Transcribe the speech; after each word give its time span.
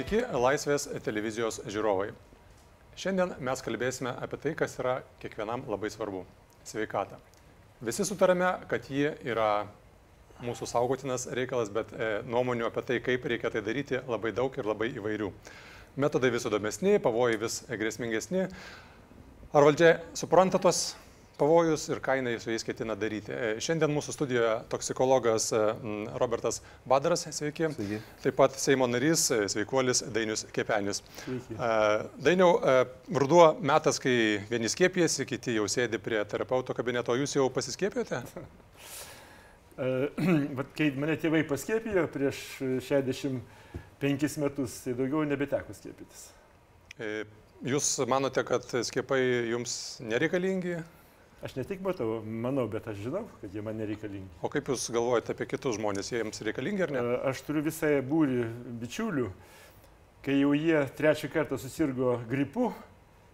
Sveiki, 0.00 0.22
Laisvės 0.32 0.86
televizijos 1.04 1.58
žiūrovai. 1.68 2.06
Šiandien 2.96 3.34
mes 3.44 3.60
kalbėsime 3.60 4.14
apie 4.24 4.38
tai, 4.40 4.52
kas 4.56 4.78
yra 4.80 4.94
kiekvienam 5.20 5.66
labai 5.68 5.90
svarbu- 5.92 6.22
sveikata. 6.70 7.18
Visi 7.84 8.06
sutarėme, 8.08 8.66
kad 8.70 8.88
ji 8.88 9.10
yra 9.28 9.66
mūsų 10.40 10.70
saugotinas 10.72 11.26
reikalas, 11.36 11.68
bet 11.68 11.92
e, 11.92 12.22
nuomonių 12.24 12.70
apie 12.70 12.82
tai, 12.88 12.98
kaip 13.00 13.28
reikia 13.28 13.50
tai 13.52 13.60
daryti, 13.60 14.00
labai 14.08 14.32
daug 14.32 14.56
ir 14.56 14.64
labai 14.64 14.88
įvairių. 14.96 15.30
Metodai 15.96 16.30
vis 16.32 16.48
įdomesni, 16.48 16.96
pavojai 16.98 17.36
vis 17.36 17.60
grėsmingesni. 17.68 18.48
Ar 19.52 19.68
valdžia 19.68 20.00
supranta 20.14 20.58
tos 20.58 20.94
pavojus 21.40 21.86
ir 21.88 22.00
ką 22.04 22.18
jinai 22.18 22.34
su 22.40 22.52
jais 22.52 22.64
ketina 22.66 22.94
daryti. 22.98 23.32
E, 23.32 23.52
Šiandien 23.64 23.92
mūsų 23.94 24.14
studijoje 24.14 24.52
toksikologas 24.72 25.48
e, 25.56 25.60
Robertas 26.20 26.60
Badaras, 26.88 27.24
sveiki. 27.36 27.70
Sveiki. 27.76 28.00
Taip 28.24 28.36
pat 28.38 28.58
Seimo 28.60 28.88
narys, 28.90 29.26
e, 29.34 29.48
sveikuolis 29.52 30.04
Dainius 30.12 30.44
Kepenis. 30.54 31.02
Sveiki. 31.24 31.56
Dainiau, 32.26 32.58
ruduo 33.22 33.46
metas, 33.64 34.00
kai 34.02 34.14
vieni 34.50 34.70
skiepijasi, 34.72 35.26
kiti 35.28 35.56
jau 35.56 35.66
sėdi 35.70 36.00
prie 36.02 36.20
terapeuto 36.28 36.76
kabineto, 36.76 37.16
jūs 37.18 37.38
jau 37.38 37.48
pasiskiepijote? 37.54 38.22
Vat 40.58 40.72
kai 40.76 40.90
mane 41.00 41.16
tėvai 41.20 41.40
paskiepijo 41.48 42.04
prieš 42.12 42.44
65 42.90 44.40
metus, 44.44 44.80
tai 44.84 44.96
daugiau 44.98 45.24
nebeteko 45.28 45.76
skiepytis. 45.76 46.28
Jūs 47.60 47.88
manote, 48.08 48.44
kad 48.48 48.64
skiepai 48.88 49.20
jums 49.52 49.72
nereikalingi? 50.04 50.78
Aš 51.40 51.54
ne 51.56 51.64
tik 51.64 51.80
matau, 51.80 52.18
manau, 52.20 52.66
bet 52.68 52.84
aš 52.90 52.98
žinau, 53.00 53.22
kad 53.40 53.54
jie 53.56 53.62
man 53.64 53.78
nereikalingi. 53.80 54.28
O 54.44 54.50
kaip 54.52 54.66
jūs 54.68 54.90
galvojate 54.92 55.32
apie 55.32 55.46
kitus 55.48 55.78
žmonės, 55.78 56.10
jie 56.12 56.18
jiems 56.20 56.42
reikalingi 56.44 56.84
ar 56.84 56.92
ne? 56.92 57.00
E, 57.00 57.14
Aš 57.30 57.40
turiu 57.46 57.62
visą 57.64 57.88
būrį 58.04 58.42
bičiulių, 58.82 59.30
kai 60.26 60.36
jau 60.36 60.50
jie 60.52 60.82
trečią 60.98 61.30
kartą 61.32 61.56
susirgo 61.62 62.18
gripu, 62.28 62.68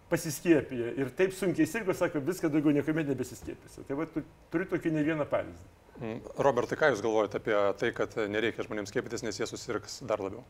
pasiskiepiję 0.07 0.93
ir 1.03 1.11
taip 1.19 1.35
sunkiai 1.35 1.67
sirgo, 1.67 1.91
sako, 1.99 2.21
viską 2.23 2.47
daugiau 2.53 2.71
niekuomet 2.77 3.09
nebesiskiepysiu. 3.11 3.83
Tai 3.89 3.99
va, 3.99 4.07
tu- 4.07 4.23
turiu 4.53 4.69
tokį 4.71 4.93
ne 4.95 5.03
vieną 5.03 5.27
pavyzdį. 5.27 5.67
Mm, 5.97 6.21
Robertai, 6.47 6.77
ką 6.79 6.93
jūs 6.93 7.03
galvojate 7.03 7.41
apie 7.41 7.59
tai, 7.81 7.91
kad 7.97 8.15
nereikia 8.31 8.63
žmonėms 8.63 8.93
skiepytis, 8.93 9.25
nes 9.27 9.35
jie 9.41 9.49
susirgs 9.51 9.99
dar 10.07 10.23
labiau? 10.23 10.45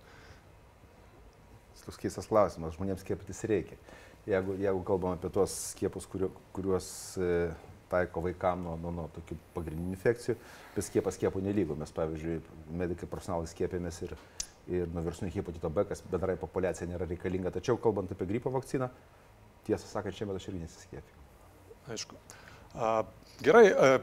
toks 1.87 2.01
keistas 2.03 2.27
klausimas, 2.27 2.75
žmonėms 2.75 2.99
skiepytis 2.99 3.45
reikia. 3.47 3.77
Jeigu, 4.27 4.57
jeigu 4.59 4.81
kalbam 4.83 5.15
apie 5.15 5.29
tuos 5.31 5.53
skiepus, 5.71 6.05
kuriu, 6.11 6.27
kuriuos 6.55 6.87
e, 7.23 7.27
taiko 7.87 8.23
vaikam 8.25 8.65
nuo, 8.65 8.73
nuo, 8.81 8.91
nuo 8.91 9.05
tokių 9.15 9.37
pagrindinių 9.55 9.93
infekcijų, 9.95 10.35
bet 10.73 10.87
skiepas 10.87 11.15
skiepų 11.15 11.43
nelygų. 11.45 11.77
Mes, 11.79 11.93
pavyzdžiui, 11.95 12.41
medikai 12.81 13.07
profesionalai 13.07 13.47
skiepėmės 13.47 14.01
ir, 14.03 14.11
ir 14.67 14.91
nuo 14.91 15.05
virusinio 15.05 15.31
hepatito 15.31 15.71
B, 15.71 15.85
kas 15.87 16.03
bendrai 16.11 16.35
populiacija 16.41 16.89
nėra 16.91 17.07
reikalinga. 17.07 17.53
Tačiau 17.55 17.79
kalbant 17.79 18.11
apie 18.11 18.27
gripo 18.27 18.51
vakciną, 18.51 18.91
tiesą 19.69 19.87
sakant, 19.93 20.19
šiemet 20.19 20.41
aš 20.41 20.49
irgi 20.51 20.65
nesiskiepiu. 20.65 21.23
Aišku. 21.95 22.19
A, 22.75 22.91
Gerai, 23.39 23.65
a, 23.71 23.93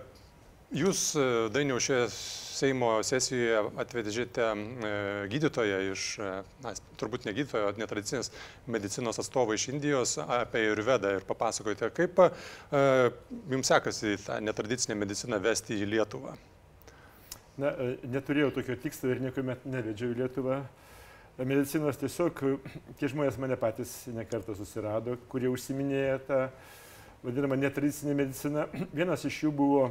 jūs, 0.75 1.13
e, 1.17 1.27
Dainiau, 1.55 1.81
šioje 1.83 2.09
Seimo 2.55 2.89
sesijoje 3.03 3.65
atvedžėte 3.83 4.45
e, 4.47 4.91
gydytoją 5.33 5.81
iš, 5.91 6.05
e, 6.23 6.29
na, 6.63 6.73
turbūt 7.01 7.27
ne 7.27 7.33
gydytojo, 7.35 7.73
netradicinės 7.81 8.31
medicinos 8.71 9.19
atstovą 9.19 9.57
iš 9.57 9.69
Indijos 9.73 10.15
apie 10.23 10.63
Jurvedą 10.69 11.17
ir 11.17 11.27
papasakojate, 11.27 11.91
kaip 11.97 12.23
a, 12.23 12.29
jums 13.51 13.73
sekasi 13.73 14.15
tą 14.23 14.39
netradicinę 14.45 14.95
mediciną 15.03 15.41
vesti 15.43 15.81
į 15.83 15.91
Lietuvą. 15.97 16.37
Na, 17.59 17.75
neturėjau 18.07 18.55
tokio 18.55 18.79
tikslo 18.87 19.11
ir 19.11 19.23
niekuomet 19.27 19.67
nevedžiau 19.67 20.15
į 20.15 20.21
Lietuvą. 20.23 20.63
Medicinos 21.43 21.99
tiesiog 21.99 22.39
tie 23.01 23.11
žmonės 23.11 23.41
mane 23.43 23.59
patys 23.59 24.05
nekartą 24.15 24.55
susirado, 24.55 25.19
kurie 25.31 25.51
užsiminėja 25.51 26.19
tą 26.29 26.41
vadinamą 27.27 27.59
netradicinę 27.59 28.15
mediciną. 28.15 28.69
Vienas 28.95 29.27
iš 29.27 29.43
jų 29.43 29.55
buvo 29.59 29.89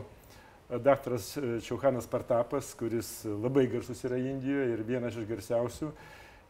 daktaras 0.69 1.37
e, 1.37 1.59
Čiauhanas 1.61 2.07
Partapas, 2.07 2.73
kuris 2.77 3.23
labai 3.25 3.67
garsus 3.67 4.03
yra 4.07 4.17
Indijoje 4.17 4.73
ir 4.73 4.83
vienas 4.87 5.17
iš 5.17 5.27
garsiausių. 5.29 5.91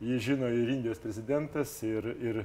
Jį 0.04 0.20
žino 0.20 0.50
ir 0.52 0.70
Indijos 0.74 1.00
prezidentas, 1.02 1.76
ir, 1.86 2.06
ir, 2.22 2.44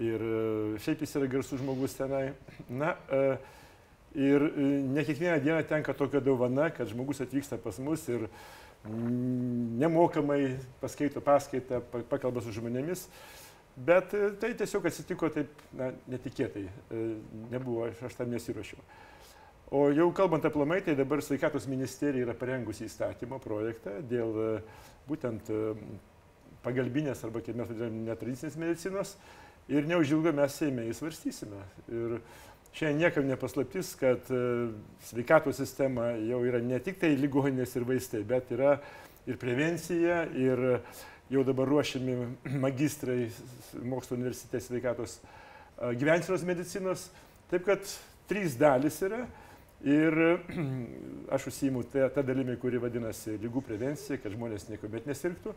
ir 0.00 0.26
e, 0.26 0.36
šiaip 0.82 1.04
jis 1.04 1.16
yra 1.20 1.30
garsus 1.30 1.60
žmogus 1.62 1.96
tenai. 1.98 2.30
Na, 2.68 2.96
e, 3.10 3.24
Ir 4.10 4.42
ne 4.90 5.04
kiekvieną 5.06 5.36
dieną 5.38 5.60
tenka 5.70 5.94
tokia 5.94 6.18
dovana, 6.20 6.64
kad 6.74 6.88
žmogus 6.90 7.20
atvyksta 7.22 7.54
pas 7.62 7.76
mus 7.78 8.08
ir 8.10 8.24
mm, 8.82 9.78
nemokamai 9.78 10.56
paskaito 10.80 11.22
paskaitą, 11.22 11.78
pa- 11.92 12.02
pakalba 12.10 12.42
su 12.42 12.50
žmonėmis. 12.50 13.04
Bet 13.78 14.10
tai 14.42 14.50
tiesiog 14.58 14.88
atsitiko 14.90 15.30
taip 15.30 15.62
na, 15.78 15.92
netikėtai. 16.10 16.64
Nebuvo, 17.54 17.86
aš 17.86 18.18
tam 18.18 18.34
nesiuošiau. 18.34 18.82
O 19.70 19.92
jau 19.94 20.08
kalbant 20.10 20.42
aplamai, 20.42 20.80
tai 20.82 20.96
dabar 20.98 21.20
sveikatos 21.22 21.68
ministerija 21.70 22.24
yra 22.26 22.34
parengusi 22.34 22.88
įstatymo 22.88 23.36
projektą 23.38 24.00
dėl 24.10 24.38
e, 24.42 24.46
būtent 25.06 25.46
e, 25.46 25.58
pagalbinės 26.64 27.20
arba, 27.22 27.38
kaip 27.38 27.54
mes 27.54 27.68
vadiname, 27.70 28.00
netradicinės 28.08 28.56
medicinos. 28.58 29.12
Ir 29.70 29.86
neužilgo 29.86 30.32
mes 30.34 30.56
Seime 30.58 30.88
įsvarstysime. 30.90 31.60
Ir 31.94 32.16
Šiandien 32.74 33.04
niekam 33.04 33.28
nepaslaptis, 33.30 33.92
kad 33.98 34.26
e, 34.34 34.40
sveikatos 35.06 35.60
sistema 35.62 36.08
jau 36.18 36.40
yra 36.46 36.58
ne 36.62 36.80
tik 36.82 36.98
tai 36.98 37.12
ligoninės 37.18 37.76
ir 37.78 37.86
vaistai, 37.86 38.24
bet 38.26 38.50
yra 38.54 38.72
ir 39.30 39.38
prevencija, 39.38 40.24
ir 40.34 40.64
jau 41.30 41.44
dabar 41.46 41.70
ruošiami 41.70 42.16
magistrai 42.66 43.28
mokslo 43.86 44.18
universitete 44.18 44.64
sveikatos 44.66 45.20
gyvensenos 45.78 46.42
medicinos. 46.46 47.06
Taip 47.50 47.66
kad 47.70 47.86
trys 48.30 48.58
dalis 48.58 48.98
yra. 49.06 49.22
Ir 49.88 50.18
aš 51.34 51.46
užsijimu 51.48 51.86
tą, 51.92 52.10
tą 52.12 52.24
dalimi, 52.26 52.56
kuri 52.60 52.80
vadinasi 52.82 53.38
lygų 53.40 53.62
prevencija, 53.64 54.20
kad 54.20 54.34
žmonės 54.34 54.68
niekuomet 54.68 55.08
nesirgtų. 55.08 55.54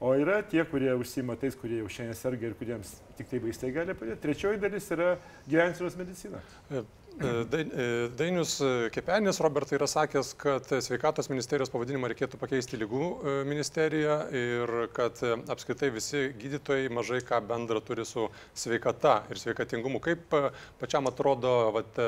O 0.00 0.12
yra 0.12 0.42
tie, 0.44 0.60
kurie 0.68 0.92
užsima 0.92 1.38
tais, 1.40 1.56
kurie 1.56 1.78
jau 1.80 1.88
šiandien 1.88 2.18
serga 2.18 2.50
ir 2.50 2.54
kuriems 2.58 2.98
tik 3.16 3.30
tai 3.30 3.40
vaistai 3.40 3.72
gali 3.72 3.96
padėti. 3.96 4.20
Trečioji 4.26 4.60
dalis 4.60 4.90
yra 4.92 5.14
gyvensenos 5.48 5.96
medicina. 5.96 6.42
E, 6.68 6.82
e, 7.16 7.30
e, 7.48 7.86
Dainius 8.12 8.58
Kepenis, 8.92 9.40
Robertai, 9.40 9.78
yra 9.78 9.88
sakęs, 9.88 10.34
kad 10.36 10.68
sveikatos 10.84 11.32
ministerijos 11.32 11.72
pavadinimą 11.72 12.12
reikėtų 12.12 12.36
pakeisti 12.42 12.76
lygų 12.82 13.08
ministeriją 13.48 14.18
ir 14.36 14.76
kad 14.92 15.24
apskritai 15.24 15.88
visi 15.96 16.26
gydytojai 16.44 16.92
mažai 16.92 17.22
ką 17.24 17.40
bendra 17.48 17.80
turi 17.80 18.04
su 18.04 18.28
sveikata 18.52 19.22
ir 19.32 19.40
sveikatingumu. 19.40 20.04
Kaip 20.04 20.28
pačiam 20.76 21.08
atrodo 21.08 21.56
vat, 21.78 22.04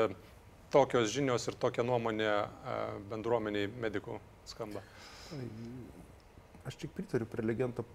tokios 0.71 1.09
žinios 1.13 1.47
ir 1.49 1.57
tokia 1.59 1.85
nuomonė 1.85 2.29
e, 2.29 2.77
bendruomeniai 3.11 3.71
medikų 3.81 4.19
skamba? 4.49 4.83
Aš 6.67 6.77
tik 6.81 6.93
pritariu 6.93 7.27
prelegento 7.29 7.85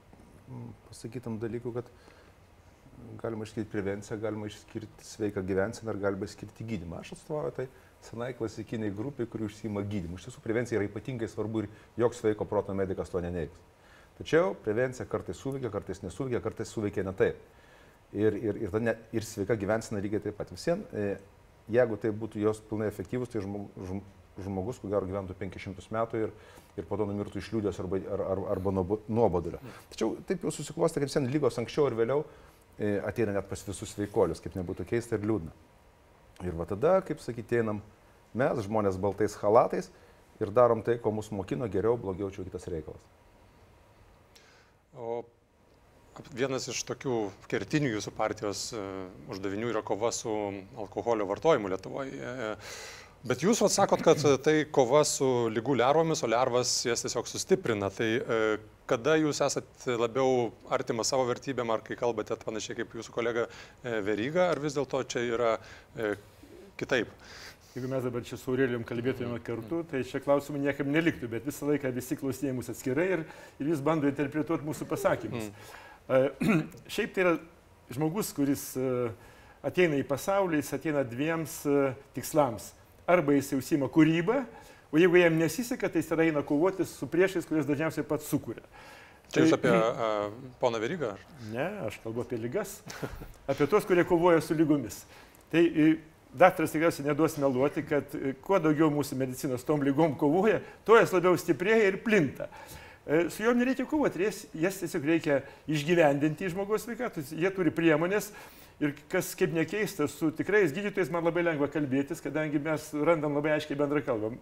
pasakytam 0.88 1.38
dalykui, 1.40 1.72
kad 1.74 1.90
galima 3.22 3.44
išskirti 3.44 3.70
prevenciją, 3.70 4.18
galima 4.20 4.46
išskirti 4.46 5.06
sveiką 5.06 5.42
gyvenseną 5.46 5.94
ir 5.94 6.00
galima 6.02 6.28
išskirti 6.28 6.66
gydymą. 6.66 7.00
Aš 7.00 7.14
atstovauju 7.16 7.54
tai 7.58 7.66
senai 8.04 8.32
klasikiniai 8.36 8.92
grupiai, 8.94 9.28
kuri 9.30 9.48
užsima 9.48 9.82
gydymu. 9.82 10.18
Iš 10.18 10.28
tiesų, 10.28 10.42
prevencija 10.44 10.80
yra 10.80 10.88
ypatingai 10.88 11.28
svarbu 11.30 11.64
ir 11.64 11.70
joks 12.00 12.20
sveiko 12.22 12.46
proto 12.48 12.74
medicas 12.76 13.12
to 13.12 13.22
neneigs. 13.24 13.60
Tačiau 14.18 14.54
prevencija 14.62 15.06
kartais 15.10 15.40
suveikia, 15.40 15.72
kartais 15.74 16.02
nesuveikia, 16.04 16.42
kartais 16.44 16.70
suveikia 16.70 17.06
ne 17.06 17.14
taip. 17.18 17.40
Ir, 18.14 18.36
ir, 18.38 18.60
ir, 18.62 18.76
ne, 18.78 18.94
ir 19.16 19.26
sveika 19.26 19.56
gyvensena 19.58 20.02
lygiai 20.02 20.22
taip 20.22 20.36
pat. 20.38 20.52
Visien, 20.54 20.84
e, 20.94 21.16
jeigu 21.72 21.96
tai 22.00 22.10
būtų 22.12 22.42
jos 22.42 22.60
pilnai 22.68 22.88
efektyvus, 22.90 23.30
tai 23.32 23.42
žmogus, 24.42 24.80
ko 24.82 24.90
gero 24.90 25.06
gyventų 25.06 25.36
500 25.38 25.90
metų 25.94 26.24
ir, 26.26 26.32
ir 26.76 26.88
po 26.88 26.98
to 26.98 27.06
numirtų 27.08 27.38
iš 27.40 27.52
liūdės 27.54 27.78
arba, 27.82 28.00
ar, 28.16 28.24
ar, 28.34 28.42
arba 28.56 28.72
nuobo- 28.74 29.00
nuobodulio. 29.08 29.60
Tačiau 29.92 30.16
taip 30.26 30.42
jau 30.44 30.52
susiklostė, 30.54 31.04
kad 31.04 31.12
sen 31.12 31.28
lygos 31.30 31.58
anksčiau 31.62 31.86
ir 31.90 31.98
vėliau 32.00 32.24
e, 32.78 32.96
ateina 33.06 33.36
net 33.36 33.48
pas 33.50 33.62
visus 33.68 33.94
sveikolius, 33.94 34.42
kaip 34.42 34.56
nebūtų 34.58 34.88
keista 34.90 35.16
ir 35.18 35.26
liūdna. 35.28 35.54
Ir 36.42 36.56
va 36.58 36.66
tada, 36.66 36.96
kaip 37.06 37.22
sakyti, 37.22 37.60
einam 37.62 37.80
mes, 38.34 38.64
žmonės 38.66 38.98
baltais 38.98 39.36
halatais 39.38 39.92
ir 40.42 40.50
darom 40.50 40.82
tai, 40.82 40.98
ko 40.98 41.14
mūsų 41.14 41.38
mokino 41.38 41.68
geriau, 41.70 41.94
blogiau, 42.00 42.32
čia 42.34 42.42
kitas 42.42 42.66
reikalas. 42.66 43.12
O 44.98 45.22
vienas 46.34 46.68
iš 46.70 46.82
tokių 46.88 47.18
kertinių 47.50 47.94
jūsų 47.96 48.12
partijos 48.16 48.66
e, 48.74 48.82
uždavinių 49.32 49.70
yra 49.72 49.82
kova 49.86 50.12
su 50.14 50.30
alkoholio 50.78 51.26
vartojimu 51.30 51.72
Lietuvoje. 51.72 52.12
E, 52.18 52.52
Bet 53.24 53.40
jūs 53.40 53.62
vat, 53.64 53.72
sakot, 53.72 54.02
kad 54.04 54.20
tai 54.44 54.66
kova 54.68 55.00
su 55.08 55.24
lygų 55.48 55.78
lervomis, 55.80 56.20
o 56.20 56.28
lervas 56.28 56.74
jas 56.84 57.00
tiesiog 57.06 57.30
sustiprina. 57.30 57.88
Tai 57.88 58.08
e, 58.20 58.40
kada 58.90 59.14
jūs 59.16 59.40
esat 59.46 59.86
labiau 59.96 60.50
artimas 60.76 61.08
savo 61.08 61.24
vertybėm, 61.30 61.72
ar 61.72 61.80
kai 61.86 61.96
kalbate 61.96 62.36
panašiai 62.42 62.82
kaip 62.82 62.92
jūsų 62.98 63.14
kolega 63.16 63.46
Veryga, 63.80 64.50
ar 64.50 64.60
vis 64.60 64.76
dėlto 64.76 65.00
čia 65.08 65.24
yra 65.24 65.54
kitaip? 66.76 67.08
Jeigu 67.74 67.88
mes 67.90 68.04
dabar 68.06 68.22
čia 68.22 68.36
su 68.38 68.52
Aurelijom 68.52 68.84
kalbėtume 68.86 69.40
kartu, 69.42 69.80
tai 69.90 70.04
čia 70.06 70.20
klausimų 70.22 70.60
niekam 70.62 70.92
neliktų, 70.94 71.26
bet 71.32 71.48
visą 71.48 71.66
laiką 71.72 71.90
visi 71.96 72.14
klausinėjai 72.20 72.54
mus 72.54 72.68
atskirai 72.70 73.06
ir, 73.16 73.24
ir 73.58 73.66
vis 73.66 73.80
bando 73.82 74.06
interpretuoti 74.06 74.68
mūsų 74.68 74.86
pasakymus. 74.92 75.48
Mm. 75.48 75.80
Šiaip 76.08 77.14
tai 77.14 77.24
yra 77.24 77.34
žmogus, 77.92 78.32
kuris 78.36 78.64
ateina 79.64 79.96
į 80.00 80.04
pasaulį, 80.08 80.60
jis 80.60 80.74
ateina 80.76 81.04
dviems 81.08 81.62
tikslams. 82.16 82.72
Arba 83.08 83.36
jis 83.36 83.52
užsima 83.56 83.88
kūrybą, 83.92 84.42
o 84.92 85.00
jeigu 85.00 85.20
jam 85.20 85.38
nesiseka, 85.40 85.88
tai 85.92 86.00
jis 86.00 86.10
tada 86.12 86.24
eina 86.24 86.44
kovoti 86.46 86.86
su 86.88 87.08
priešais, 87.10 87.48
kuris 87.48 87.68
dažniausiai 87.68 88.06
pats 88.08 88.28
sukuria. 88.28 88.64
Čia 89.32 89.42
jūs 89.44 89.54
apie 89.56 89.72
uh, 89.72 90.28
poną 90.60 90.78
Verygą? 90.82 91.14
Ne, 91.50 91.64
aš 91.88 91.96
kalbu 92.04 92.22
apie 92.22 92.38
lygas. 92.38 92.78
Apie 93.50 93.66
tuos, 93.68 93.84
kurie 93.88 94.04
kovoja 94.06 94.40
su 94.44 94.54
lygomis. 94.56 95.00
Tai 95.52 95.62
daktaras 96.38 96.72
tikriausiai 96.74 97.08
neduos 97.08 97.36
meluoti, 97.42 97.82
kad 97.86 98.14
kuo 98.44 98.60
daugiau 98.62 98.90
mūsų 98.94 99.18
medicinos 99.18 99.66
tom 99.66 99.82
lygom 99.86 100.16
kovoja, 100.20 100.60
tuo 100.86 100.98
jas 100.98 101.12
labiau 101.14 101.36
stiprėja 101.38 101.90
ir 101.90 102.00
plinta. 102.04 102.48
Su 103.04 103.42
juom 103.44 103.58
nereikia 103.60 103.84
kovoti, 103.84 104.22
jas, 104.24 104.44
jas 104.56 104.78
tiesiog 104.80 105.04
reikia 105.04 105.42
išgyvendinti 105.68 106.48
žmogaus 106.48 106.86
sveikatus. 106.86 107.34
Jie 107.36 107.50
turi 107.52 107.72
priemonės 107.74 108.30
ir 108.80 108.94
kas 109.12 109.34
kaip 109.36 109.52
nekeista, 109.52 110.06
su 110.08 110.30
tikrais 110.34 110.72
gydytojais 110.72 111.12
man 111.12 111.26
labai 111.26 111.44
lengva 111.44 111.68
kalbėtis, 111.72 112.22
kadangi 112.24 112.62
mes 112.64 112.86
randam 113.04 113.36
labai 113.36 113.58
aiškiai 113.58 113.76
bendrą 113.78 114.00
kalbą. 114.06 114.32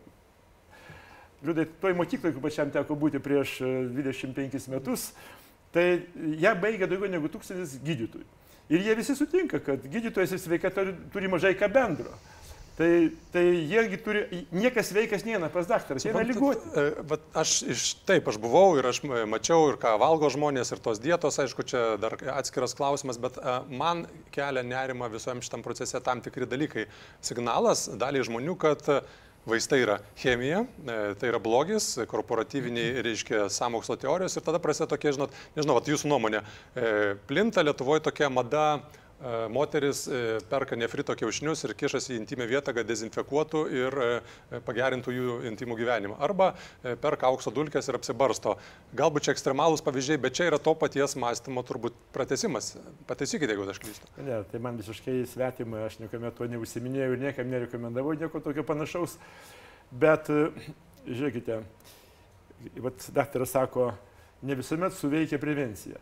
Liūdai, 1.42 1.66
toj 1.82 1.96
mokykloje, 1.98 2.36
kur 2.36 2.44
pačiam 2.44 2.70
teko 2.70 2.94
būti 2.94 3.18
prieš 3.22 3.56
25 3.96 4.54
e, 4.54 4.62
metus, 4.70 5.08
tai 5.74 5.86
ją 6.38 6.54
baigė 6.62 6.86
daugiau 6.86 7.10
negu 7.10 7.30
tūkstantis 7.32 7.80
gydytojų. 7.82 8.28
Ir 8.70 8.84
jie 8.86 8.94
visi 8.94 9.16
sutinka, 9.18 9.58
kad 9.60 9.82
gydytojas 9.90 10.36
ir 10.36 10.40
sveikata 10.40 10.86
turi 11.12 11.28
mažai 11.28 11.56
ką 11.58 11.66
bendro. 11.72 12.14
Tai, 12.72 13.10
tai 13.34 13.42
jiegi 13.68 13.98
turi, 14.00 14.20
niekas 14.48 14.94
veikas 14.96 15.26
neina 15.28 15.50
pas 15.52 15.66
daktarą, 15.68 16.00
jie 16.00 16.08
yra 16.08 16.22
lyguoti. 16.24 16.70
E, 16.72 17.18
aš 17.36 17.50
iš 17.68 17.82
taip, 18.08 18.30
aš 18.32 18.38
buvau 18.40 18.78
ir 18.80 18.88
aš 18.88 19.02
mačiau 19.28 19.66
ir 19.68 19.76
ką 19.82 19.92
valgo 20.00 20.30
žmonės 20.32 20.72
ir 20.72 20.80
tos 20.80 21.02
dietos, 21.02 21.36
aišku, 21.42 21.66
čia 21.68 21.82
dar 22.00 22.16
atskiras 22.32 22.72
klausimas, 22.78 23.20
bet 23.20 23.36
e, 23.36 23.58
man 23.76 24.06
kelia 24.32 24.64
nerima 24.64 25.10
visam 25.12 25.42
šitam 25.44 25.64
procese 25.66 26.00
tam 26.00 26.24
tikri 26.24 26.48
dalykai. 26.48 26.86
Signalas 27.20 27.90
daliai 28.00 28.24
žmonių, 28.30 28.56
kad 28.64 28.88
Vaistai 29.42 29.80
yra 29.82 29.96
chemija, 30.14 30.62
e, 30.62 30.96
tai 31.18 31.32
yra 31.32 31.40
blogis, 31.42 31.96
korporatyviniai, 32.08 33.02
reiškia, 33.02 33.48
samokslo 33.50 33.98
teorijos 33.98 34.38
ir 34.38 34.44
tada 34.46 34.62
prasideda 34.62 34.94
tokie, 34.94 35.12
žinot, 35.16 35.34
nežinau, 35.58 35.80
jūsų 35.92 36.08
nuomonė, 36.12 36.44
e, 36.78 36.92
plinta 37.26 37.64
Lietuvoje 37.66 38.04
tokia 38.06 38.30
mada, 38.30 38.66
E, 38.76 39.01
moteris 39.48 40.06
e, 40.08 40.40
perka 40.50 40.76
nefrito 40.76 41.14
kiaušinius 41.14 41.64
ir 41.66 41.74
kišasi 41.78 42.14
į 42.14 42.18
intimę 42.20 42.46
vietą, 42.50 42.74
kad 42.74 42.88
dezinfekuotų 42.88 43.62
ir 43.70 43.96
e, 44.02 44.08
pagerintų 44.66 45.14
jų 45.14 45.36
intimų 45.52 45.76
gyvenimą. 45.78 46.18
Arba 46.22 46.52
perka 47.02 47.28
aukso 47.30 47.52
dulkės 47.54 47.88
ir 47.88 47.98
apsibarsto. 47.98 48.56
Galbūt 48.98 49.28
čia 49.28 49.36
ekstremalūs 49.36 49.84
pavyzdžiai, 49.86 50.20
bet 50.22 50.38
čia 50.38 50.50
yra 50.50 50.58
to 50.62 50.74
paties 50.78 51.14
mąstymo 51.18 51.62
turbūt 51.66 51.96
pratesimas. 52.14 52.74
Pataisykite, 53.06 53.54
jeigu 53.54 53.68
aš 53.70 53.82
klystu. 53.84 54.10
Ne, 54.26 54.42
tai 54.50 54.62
man 54.62 54.80
visiškai 54.80 55.20
svetima, 55.30 55.86
aš 55.86 56.00
niekuomet 56.02 56.38
to 56.38 56.50
neužsiminėjau 56.50 57.14
ir 57.14 57.26
niekam 57.28 57.50
nerekomendavau 57.52 58.16
nieko 58.18 58.42
tokio 58.42 58.66
panašaus. 58.66 59.18
Bet 59.92 60.30
žiūrėkite, 61.06 61.62
vat 62.82 63.10
daktaras 63.14 63.54
sako, 63.54 63.92
ne 64.42 64.56
visuomet 64.58 64.96
suveikia 64.98 65.38
prevencija 65.42 66.00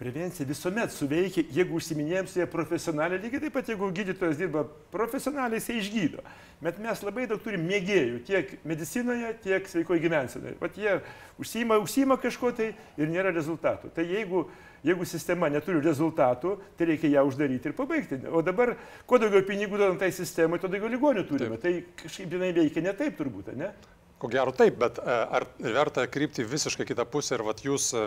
prevencija 0.00 0.48
visuomet 0.48 0.94
suveikia, 0.94 1.44
jeigu 1.52 1.76
užsiminėjom 1.76 2.28
su 2.30 2.40
jie 2.40 2.46
profesionaliai, 2.48 3.20
lygiai 3.20 3.42
taip 3.42 3.52
pat, 3.58 3.68
jeigu 3.68 3.90
gydytojas 3.92 4.38
dirba 4.40 4.62
profesionaliai, 4.94 5.60
jisai 5.60 5.76
išgydo. 5.82 6.24
Bet 6.64 6.80
mes 6.80 7.02
labai 7.04 7.26
daug 7.28 7.42
turim 7.44 7.66
mėgėjų 7.68 8.22
tiek 8.24 8.54
medicinoje, 8.68 9.34
tiek 9.44 9.68
sveikoje 9.68 10.00
gyvensenoje. 10.06 10.56
Vat 10.60 10.80
jie 10.80 10.96
užsima, 11.40 11.76
užsima 11.84 12.16
kažko 12.20 12.54
tai 12.56 12.72
ir 12.96 13.12
nėra 13.12 13.34
rezultatų. 13.36 13.92
Tai 13.96 14.08
jeigu, 14.08 14.46
jeigu 14.88 15.08
sistema 15.08 15.52
neturi 15.52 15.84
rezultatų, 15.84 16.56
tai 16.80 16.90
reikia 16.94 17.12
ją 17.18 17.28
uždaryti 17.28 17.68
ir 17.68 17.76
pabaigti. 17.76 18.22
O 18.32 18.40
dabar, 18.44 18.78
kuo 19.08 19.20
daugiau 19.20 19.44
pinigų 19.44 19.76
duodam 19.76 20.00
tai 20.00 20.12
sistemai, 20.16 20.60
tuo 20.60 20.72
daugiau 20.72 20.92
ligonių 20.96 21.28
turime. 21.28 21.60
Taip. 21.60 21.92
Tai 21.92 22.04
kažkaip 22.06 22.36
jinai 22.38 22.54
veikia 22.56 22.88
ne 22.88 22.96
taip 22.96 23.20
turbūt, 23.20 23.52
ne? 23.60 23.74
Ko 24.20 24.28
gero 24.28 24.52
taip, 24.52 24.74
bet 24.76 24.98
e, 25.00 25.12
ar 25.36 25.46
verta 25.64 26.02
krypti 26.12 26.44
visiškai 26.44 26.84
kitą 26.84 27.06
pusę 27.08 27.38
ir 27.38 27.44
vat, 27.46 27.62
jūs 27.64 27.86
e, 27.96 28.02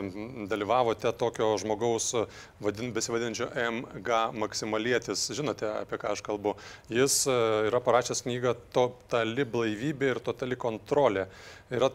dalyvavote 0.51 1.10
tokio 1.18 1.48
žmogaus 1.57 2.12
e, 2.19 2.21
vadin, 2.62 2.92
besivadinčio 2.94 3.48
MG 3.57 4.19
maksimalietis, 4.38 5.24
žinote 5.33 5.71
apie 5.71 5.98
ką 6.04 6.12
aš 6.13 6.21
kalbu. 6.27 6.54
Jis 6.94 7.24
yra 7.31 7.81
parašęs 7.81 8.21
knygą 8.27 8.54
Totali 8.75 9.45
blaivybė 9.56 10.12
ir 10.12 10.21
totali 10.27 10.60
kontrolė. 10.62 11.25
Yra, 11.74 11.89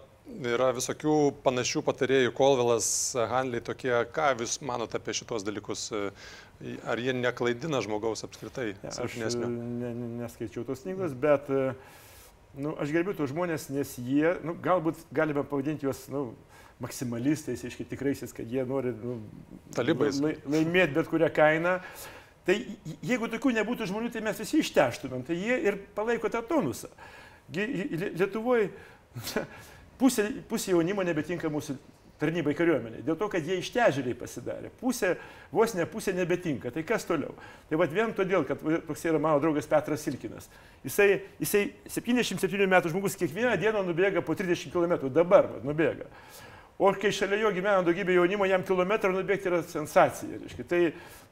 yra 0.51 0.73
visokių 0.75 1.15
panašių 1.45 1.85
patarėjų, 1.87 2.35
Kolvilas, 2.41 2.91
Hanley 3.31 3.63
tokie, 3.63 3.95
ką 4.17 4.33
jūs 4.41 4.59
manote 4.67 4.99
apie 4.99 5.15
šitos 5.15 5.47
dalykus? 5.47 5.93
Ar 6.91 6.99
jie 6.99 7.15
neklaidina 7.15 7.85
žmogaus 7.87 8.27
apskritai? 8.27 8.73
Ja, 8.83 8.97
aš 9.07 9.15
ne, 9.23 9.95
neskaičiau 10.25 10.67
tos 10.67 10.83
knygos, 10.83 11.15
bet 11.23 11.47
uh, 11.55 11.95
nu, 12.57 12.75
aš 12.81 12.93
gerbiu 12.95 13.15
tos 13.17 13.33
žmonės, 13.33 13.69
nes 13.75 13.95
jie, 14.01 14.37
nu, 14.47 14.55
galbūt 14.63 15.01
galime 15.15 15.45
pavadinti 15.47 15.87
juos 15.87 16.05
nu, 16.13 16.31
maksimalistais, 16.83 17.65
aiškiai 17.67 17.89
tikraisiais, 17.91 18.33
kad 18.35 18.49
jie 18.49 18.65
nori 18.67 18.93
nu, 18.95 19.19
Talibais. 19.75 20.21
lai, 20.23 20.37
laimėti 20.47 20.95
bet 20.97 21.11
kurią 21.11 21.31
kainą. 21.35 21.79
Tai 22.49 22.57
jeigu 23.05 23.29
tokių 23.29 23.53
nebūtų 23.59 23.91
žmonių, 23.91 24.13
tai 24.15 24.23
mes 24.25 24.39
visi 24.41 24.63
išteštumėm. 24.63 25.27
Tai 25.27 25.37
jie 25.37 25.59
ir 25.69 25.77
palaiko 25.97 26.31
tą 26.33 26.41
tonusą. 26.49 26.89
Lietuvoje 27.53 28.71
pusė, 30.01 30.31
pusė 30.49 30.73
jaunimo 30.73 31.05
nebetinka 31.05 31.51
mūsų 31.53 31.77
tarnybai 32.19 32.55
kariuomeniai. 32.59 33.05
Dėl 33.07 33.17
to, 33.19 33.29
kad 33.31 33.47
jie 33.47 33.59
ištežėliai 33.61 34.17
pasidarė. 34.19 34.71
Pusė, 34.81 35.13
vos 35.55 35.75
ne 35.79 35.87
pusė 35.89 36.15
nebetinka. 36.17 36.73
Tai 36.75 36.83
kas 36.87 37.07
toliau? 37.09 37.35
Tai 37.71 37.79
vad 37.81 37.95
vien 37.95 38.11
todėl, 38.17 38.45
kad 38.49 38.63
toks 38.89 39.05
yra 39.07 39.21
mano 39.23 39.39
draugas 39.43 39.71
Petras 39.71 40.03
Silkinas. 40.07 40.51
Jisai, 40.87 41.21
jisai 41.39 41.65
77 41.95 42.67
metų 42.71 42.93
žmogus 42.93 43.19
kiekvieną 43.21 43.55
dieną 43.61 43.85
nubėga 43.87 44.25
po 44.27 44.35
30 44.39 44.75
km. 44.75 44.99
Dabar 45.15 45.51
va, 45.53 45.63
nubėga. 45.67 46.09
O 46.79 46.91
kai 46.95 47.11
šalia 47.15 47.41
jo 47.43 47.55
gyvena 47.55 47.83
daugybė 47.87 48.19
jaunimo, 48.19 48.47
jam 48.47 48.67
kilometrą 48.67 49.11
nubėgti 49.15 49.51
yra 49.51 49.63
sensacija. 49.67 50.43
Reiškia. 50.45 50.67
Tai, 50.71 50.83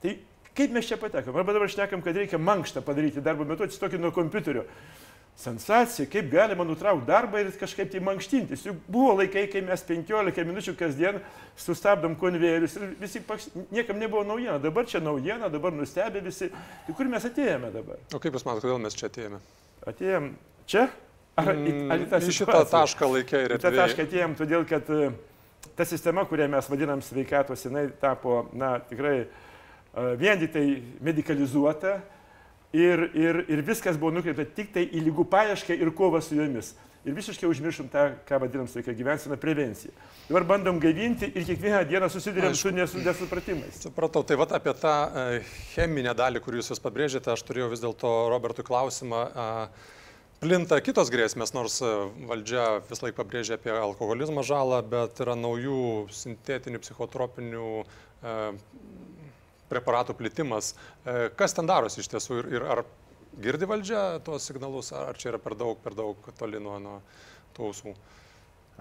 tai 0.03 0.17
kaip 0.59 0.75
mes 0.75 0.87
čia 0.87 0.99
patekom? 0.99 1.35
Arba 1.39 1.55
dabar 1.55 1.71
šnekam, 1.71 2.03
kad 2.03 2.19
reikia 2.19 2.39
mankštą 2.43 2.83
padaryti 2.87 3.23
darbo 3.23 3.47
metu, 3.47 3.67
atsistokį 3.67 4.01
nuo 4.03 4.15
kompiuterio 4.15 4.67
sensacija, 5.37 6.09
kaip 6.09 6.31
galima 6.33 6.65
nutraukti 6.65 7.07
darbą 7.07 7.43
ir 7.43 7.51
kažkaip 7.61 7.91
tai 7.93 8.01
mankštintis. 8.01 8.65
Juk 8.67 8.79
buvo 8.89 9.13
laikai, 9.19 9.45
kai 9.53 9.61
mes 9.65 9.83
15 9.85 10.47
minučių 10.49 10.73
kasdien 10.79 11.21
sustabdom 11.61 12.17
konvejerius 12.21 12.79
ir 12.79 12.95
visi, 13.01 13.21
niekam 13.75 14.01
nebuvo 14.01 14.25
naujiena. 14.25 14.57
Dabar 14.63 14.89
čia 14.89 15.03
naujiena, 15.05 15.51
dabar 15.53 15.77
nustebė 15.77 16.25
visi. 16.25 16.49
Tai 16.87 16.97
kur 16.97 17.13
mes 17.13 17.29
atėjome 17.29 17.73
dabar? 17.75 18.01
O 18.17 18.23
kaip 18.23 18.33
Jūs 18.33 18.49
matote, 18.49 18.65
kodėl 18.65 18.81
mes 18.87 18.97
čia 18.97 19.11
atėjome? 19.13 19.43
Atėjom 19.93 20.33
čia? 20.73 20.89
Ar, 21.37 21.53
mm, 21.53 21.93
ar 21.93 22.01
į 22.01 22.11
tą 22.15 22.23
šitą 22.33 22.65
tašką 22.73 23.13
laikė 23.13 23.45
ir? 23.45 23.59
Į 23.59 23.61
tą 23.61 23.75
tašką 23.77 24.09
atėjom, 24.09 24.37
todėl 24.41 24.65
kad 24.69 24.89
e, 24.89 25.11
ta 25.77 25.85
sistema, 25.85 26.25
kurią 26.25 26.49
mes 26.49 26.73
vadinam 26.73 27.05
sveikatos, 27.05 27.69
jinai 27.69 27.91
tapo, 28.01 28.47
na, 28.57 28.79
tikrai 28.89 29.19
e, 29.21 29.27
vien 30.17 30.41
tik 30.41 30.57
tai 30.57 30.65
medicalizuota 31.05 31.99
ir, 32.73 33.07
ir, 33.15 33.45
ir 33.53 33.63
viskas 33.67 33.99
buvo 34.01 34.15
nukreipta 34.17 34.47
tik 34.57 34.73
tai 34.75 34.87
į 34.87 35.05
lygų 35.09 35.27
paiešką 35.31 35.77
ir 35.77 35.93
kovą 35.97 36.23
su 36.25 36.39
jomis. 36.39 36.75
Ir 37.07 37.15
visiškai 37.15 37.47
užmiršom 37.47 37.87
tą, 37.93 38.09
ką 38.27 38.41
vadinam 38.43 38.67
sveika 38.67 38.91
gyvensena 38.97 39.37
prevencija. 39.39 39.93
Dabar 40.27 40.43
bandom 40.49 40.81
gaivinti 40.83 41.29
ir 41.29 41.45
kiekvieną 41.47 41.85
dieną 41.87 42.09
susidurėm 42.11 42.57
su 42.59 42.73
nesupratimais. 42.75 43.79
Supratau, 43.85 44.25
tai 44.27 44.35
vad 44.41 44.51
apie 44.57 44.75
tą 44.75 44.95
e, 45.07 45.45
cheminę 45.77 46.17
dalį, 46.19 46.43
kurį 46.43 46.65
jūs 46.65 46.83
pabrėžėte, 46.83 47.31
aš 47.31 47.45
turėjau 47.47 47.71
vis 47.71 47.85
dėlto 47.85 48.11
Robertui 48.33 48.67
klausimą. 48.67 49.23
Plinta 50.43 50.81
kitos 50.83 51.09
grėsmės, 51.15 51.55
nors 51.55 51.79
e, 51.79 51.93
valdžia 52.27 52.65
vis 52.91 53.01
laik 53.07 53.15
pabrėžia 53.17 53.55
apie 53.57 53.71
alkoholizmo 53.71 54.43
žalą, 54.45 54.83
bet 54.91 55.23
yra 55.23 55.39
naujų 55.39 56.09
sintetinių 56.13 56.83
psichotropinių 56.83 57.71
e, 57.81 58.35
preparatų 59.71 60.17
plitimas. 60.19 60.75
E, 61.05 61.29
kas 61.39 61.57
ten 61.57 61.69
darosi 61.69 62.03
iš 62.03 62.11
tiesų 62.13 62.41
ir, 62.43 62.51
ir 62.59 62.67
ar 62.77 62.85
girdi 63.43 63.69
valdžia 63.69 64.03
tuos 64.25 64.47
signalus, 64.49 64.93
ar 64.97 65.19
čia 65.19 65.33
yra 65.35 65.41
per 65.43 65.57
daug, 65.59 65.79
per 65.85 65.97
daug 65.99 66.31
toli 66.39 66.61
nuo, 66.63 66.79
nuo 66.83 67.01
tų 67.57 67.71
ausų? 67.71 67.95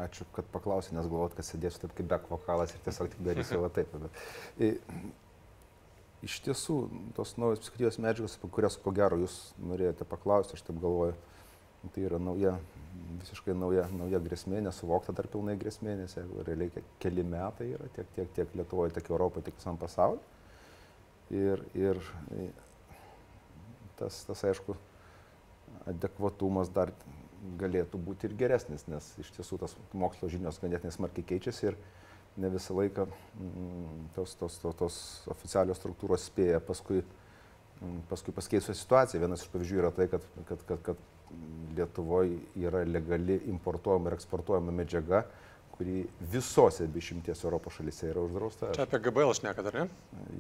Ačiū, 0.06 0.26
kad 0.36 0.48
paklausė, 0.52 0.92
nes 0.98 1.08
galvot, 1.08 1.36
kad 1.38 1.48
sėdėsiu 1.48 1.86
taip 1.86 1.94
kaip 1.96 2.10
back 2.12 2.28
vokalas 2.32 2.74
ir 2.76 2.82
tiesiog 2.84 3.14
tik 3.14 3.22
darysiu 3.24 3.62
va 3.64 3.70
taip. 3.72 3.94
Bet, 3.96 4.74
iš 6.26 6.42
tiesų, 6.44 6.80
tos 7.16 7.36
naujos 7.40 7.62
psichotijos 7.64 8.00
medžiagos, 8.04 8.36
apie 8.36 8.50
kurias 8.58 8.76
ko 8.82 8.92
gero 8.96 9.22
jūs 9.22 9.38
norėjote 9.72 10.08
paklausti, 10.10 10.58
aš 10.58 10.66
taip 10.68 10.82
galvoju, 10.84 11.16
tai 11.96 12.04
yra 12.10 12.20
nauja, 12.20 12.58
visiškai 13.22 13.56
nauja, 13.56 13.86
nauja 13.96 14.20
grėsmė, 14.26 14.60
nesuvokta 14.66 15.16
dar 15.16 15.30
pilnai 15.32 15.56
grėsmė, 15.62 15.96
nes 16.02 16.18
jeigu 16.18 16.44
realiai 16.48 16.84
keli 17.00 17.24
metai 17.24 17.70
yra 17.78 17.88
tiek, 17.96 18.10
tiek, 18.18 18.32
tiek 18.36 18.56
Lietuvoje, 18.58 18.98
tiek 18.98 19.12
Europoje, 19.14 19.48
tiek 19.48 19.60
visam 19.62 19.80
pasauliu 19.80 20.35
ir, 21.34 21.62
ir 21.78 22.02
tas, 24.00 24.24
tas, 24.28 24.44
aišku, 24.46 24.76
adekvatumas 25.90 26.72
dar 26.74 26.92
galėtų 27.60 28.00
būti 28.02 28.30
ir 28.30 28.38
geresnis, 28.40 28.88
nes 28.90 29.12
iš 29.22 29.30
tiesų 29.36 29.60
tas 29.62 29.76
mokslo 29.94 30.30
žinios 30.32 30.58
ganėtinai 30.62 30.94
smarkiai 30.94 31.28
keičiasi 31.34 31.70
ir 31.70 31.78
ne 32.42 32.50
visą 32.52 32.76
laiką 32.76 33.06
mm, 33.08 34.08
tos, 34.16 34.34
tos, 34.40 34.58
tos, 34.62 34.76
tos 34.80 34.98
oficialios 35.32 35.80
struktūros 35.80 36.26
spėja 36.28 36.60
paskui, 36.64 37.04
mm, 37.80 38.00
paskui 38.10 38.34
pasikeisų 38.36 38.76
situaciją. 38.76 39.22
Vienas 39.24 39.46
iš 39.46 39.52
pavyzdžių 39.54 39.84
yra 39.84 39.92
tai, 39.96 40.10
kad, 40.12 40.26
kad, 40.50 40.66
kad, 40.72 40.82
kad 40.90 41.12
Lietuvoje 41.76 42.38
yra 42.62 42.84
legali 42.88 43.40
importuojama 43.52 44.12
ir 44.12 44.16
eksportuojama 44.16 44.72
medžiaga, 44.76 45.24
kuri 45.78 46.06
visose 46.32 46.88
be 46.88 47.02
šimties 47.04 47.44
Europos 47.44 47.76
šalyse 47.78 48.10
yra 48.12 48.24
uždrausta. 48.24 48.72
Čia 48.76 48.86
apie 48.88 49.00
GBL 49.04 49.34
aš 49.34 49.42
nekada, 49.44 49.72
ar 49.74 49.78
ne? 49.80 49.86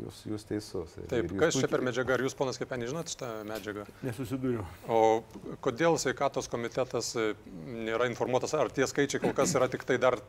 Jūs, 0.03 0.21
jūs 0.29 0.47
teisus. 0.47 0.95
Taip, 1.11 1.27
jūs 1.29 1.39
kas 1.41 1.57
čia 1.59 1.69
per 1.71 1.83
medžiaga, 1.85 2.15
ar 2.15 2.23
jūs, 2.25 2.35
ponas 2.37 2.59
Kepenį, 2.61 2.89
žinot 2.91 3.11
šitą 3.11 3.31
medžiagą? 3.49 3.85
Nesusidūriau. 4.05 4.65
O 4.87 5.01
kodėl 5.65 5.99
sveikatos 6.01 6.49
komitetas 6.51 7.11
e, 7.19 7.27
nėra 7.89 8.09
informuotas, 8.11 8.55
ar 8.57 8.71
tie 8.73 8.87
skaičiai 8.89 9.23
kol 9.23 9.35
kas 9.37 9.55
yra 9.59 9.69
tik 9.71 9.83
tai 9.87 9.99
dar 10.01 10.19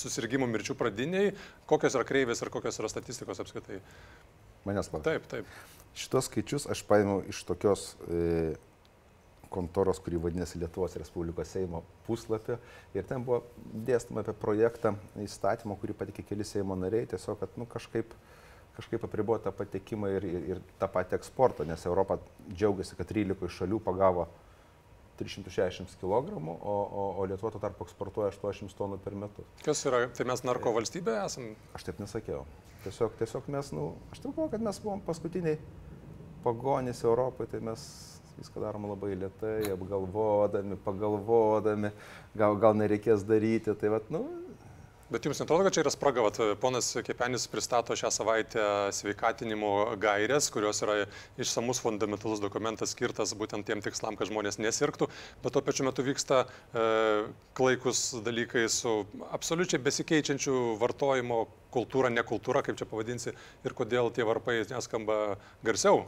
susirgymų 0.00 0.50
mirčių 0.54 0.78
pradiniai, 0.78 1.32
kokios 1.70 1.98
yra 1.98 2.06
kreivės 2.08 2.42
ir 2.42 2.52
kokios 2.54 2.82
yra 2.82 2.90
statistikos 2.92 3.42
apskaitai? 3.44 3.80
Manęs 4.66 4.90
klausia. 4.90 5.12
Taip, 5.12 5.30
taip. 5.30 5.58
Šitos 5.96 6.26
skaičius 6.28 6.66
aš 6.72 6.82
paėmiau 6.88 7.22
iš 7.30 7.44
tokios 7.48 7.92
e, 8.10 8.56
kontoros, 9.50 10.00
kuri 10.02 10.18
vadinasi 10.20 10.58
Lietuvos 10.58 10.96
Respublikos 10.96 11.52
Seimo 11.52 11.82
puslapio. 12.06 12.58
Ir 12.94 13.06
ten 13.08 13.24
buvo 13.24 13.42
dėstama 13.86 14.24
apie 14.24 14.34
projektą 14.40 14.94
įstatymo, 15.22 15.76
kurį 15.80 15.96
patikė 15.98 16.24
keli 16.30 16.46
Seimo 16.46 16.76
nariai, 16.78 17.08
tiesiog, 17.10 17.38
kad 17.42 17.58
nu, 17.60 17.68
kažkaip, 17.70 18.14
kažkaip 18.78 19.06
apribota 19.06 19.52
patekimą 19.54 20.10
ir, 20.16 20.26
ir, 20.30 20.48
ir 20.54 20.64
tą 20.80 20.90
patį 20.92 21.18
eksportą, 21.20 21.66
nes 21.68 21.86
Europa 21.86 22.18
džiaugiasi, 22.50 22.98
kad 22.98 23.08
13 23.12 23.56
šalių 23.60 23.80
pagavo 23.84 24.28
360 25.16 25.96
kg, 26.00 26.36
o, 26.36 26.52
o, 26.60 27.04
o 27.18 27.24
Lietuva 27.24 27.50
tuo 27.54 27.60
tarpu 27.60 27.86
eksportuoja 27.86 28.34
80 28.34 28.76
tonų 28.76 29.00
per 29.04 29.16
metus. 29.16 29.48
Kas 29.64 29.80
yra, 29.88 30.04
tai 30.12 30.26
mes 30.28 30.44
narko 30.44 30.74
valstybė 30.76 31.16
esame? 31.24 31.54
Aš 31.76 31.88
taip 31.88 32.02
nesakiau. 32.02 32.44
Tiesiog, 32.84 33.16
tiesiog 33.18 33.48
mes, 33.50 33.72
nu, 33.74 33.94
aš 34.12 34.20
taip 34.20 34.34
galvoju, 34.34 34.52
kad 34.52 34.66
mes 34.68 34.80
buvom 34.84 35.00
paskutiniai 35.06 35.56
pagonys 36.44 37.00
Europoje, 37.04 37.50
tai 37.54 37.62
mes 37.64 37.86
viską 38.40 38.62
darom 38.64 38.88
labai 38.90 39.14
lietai, 39.16 39.72
apgalvodami, 39.74 40.78
pagalvodami, 40.84 41.92
gal, 42.36 42.58
gal 42.60 42.76
nereikės 42.78 43.24
daryti. 43.28 43.74
Tai 43.80 43.96
vat, 43.96 44.10
nu, 44.14 44.24
Bet 45.06 45.22
jums 45.22 45.38
netrodo, 45.38 45.62
kad 45.62 45.74
čia 45.76 45.84
yra 45.84 45.90
spraga, 45.94 46.22
vat, 46.24 46.38
ponas 46.58 46.88
Kepenis 47.06 47.44
pristato 47.46 47.94
šią 47.94 48.08
savaitę 48.10 48.62
sveikatinimo 48.90 49.68
gairės, 50.02 50.48
kurios 50.50 50.82
yra 50.82 50.96
išsamus 51.38 51.78
fundamentalus 51.78 52.42
dokumentas 52.42 52.90
skirtas 52.90 53.30
būtent 53.38 53.68
tiem 53.68 53.84
tikslam, 53.84 54.18
kad 54.18 54.26
žmonės 54.26 54.58
nesirgtų, 54.58 55.06
bet 55.44 55.54
tuo 55.54 55.62
pačiu 55.62 55.86
metu 55.86 56.02
vyksta 56.02 56.40
e, 56.42 56.88
klaikus 57.54 58.02
dalykai 58.26 58.66
su 58.66 58.96
absoliučiai 59.30 59.78
besikeičiančių 59.86 60.58
vartojimo 60.82 61.44
kultūra, 61.70 62.10
nekultūra, 62.10 62.66
kaip 62.66 62.82
čia 62.82 62.90
pavadinsi, 62.90 63.36
ir 63.62 63.78
kodėl 63.78 64.10
tie 64.10 64.26
varpai 64.26 64.64
neskamba 64.72 65.36
garsiau. 65.62 66.02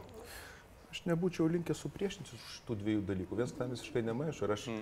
Aš 0.89 1.03
nebūčiau 1.05 1.45
linkęs 1.53 1.83
supriešinti 1.85 2.39
šitų 2.55 2.79
dviejų 2.79 3.05
dalykų. 3.05 3.37
Vienas 3.37 3.53
tam 3.57 3.69
visiškai 3.75 4.01
nemaišo 4.07 4.47
ir 4.47 4.53
aš 4.55 4.65
mm. 4.71 4.79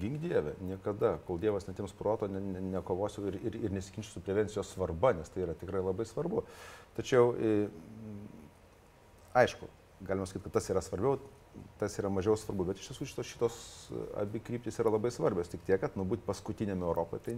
gink 0.00 0.20
Dievę, 0.22 0.54
niekada, 0.64 1.18
kol 1.28 1.40
Dievas 1.42 1.68
netims 1.68 1.92
proto, 1.96 2.28
ne, 2.30 2.40
ne, 2.40 2.62
nekovosiu 2.72 3.26
ir, 3.28 3.38
ir, 3.50 3.58
ir 3.66 3.74
nesikinčiu 3.74 4.14
su 4.14 4.24
prevencijos 4.24 4.72
svarba, 4.72 5.12
nes 5.18 5.32
tai 5.32 5.44
yra 5.44 5.56
tikrai 5.60 5.84
labai 5.84 6.08
svarbu. 6.08 6.44
Tačiau, 6.96 7.34
e, 7.36 7.54
aišku, 9.44 9.68
galima 10.08 10.28
sakyti, 10.30 10.46
kad 10.46 10.56
tas 10.56 10.70
yra 10.72 10.82
svarbiau, 10.84 11.18
tas 11.78 11.98
yra 12.00 12.08
mažiau 12.12 12.38
svarbu, 12.40 12.70
bet 12.70 12.80
iš 12.80 12.90
tiesų 12.90 13.10
šitos, 13.10 13.30
šitos 13.34 13.58
abi 14.20 14.40
kryptis 14.44 14.80
yra 14.80 14.92
labai 14.94 15.12
svarbios. 15.14 15.52
Tik 15.52 15.66
tiek, 15.68 15.80
kad 15.84 16.00
nu, 16.00 16.08
būti 16.08 16.24
paskutiniame 16.26 16.86
Europoje, 16.88 17.28
tai 17.28 17.36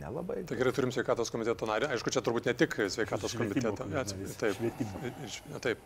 Nelabai. 0.00 0.42
Tai 0.48 0.58
gerai, 0.58 0.72
turim 0.74 0.92
sveikatos 0.94 1.30
komiteto 1.32 1.68
narį. 1.68 1.88
Aišku, 1.94 2.12
čia 2.14 2.22
turbūt 2.24 2.48
ne 2.50 2.54
tik 2.58 2.76
sveikatos 2.92 3.36
komiteto. 3.38 3.86
Taip, 4.40 4.62
taip. 5.64 5.84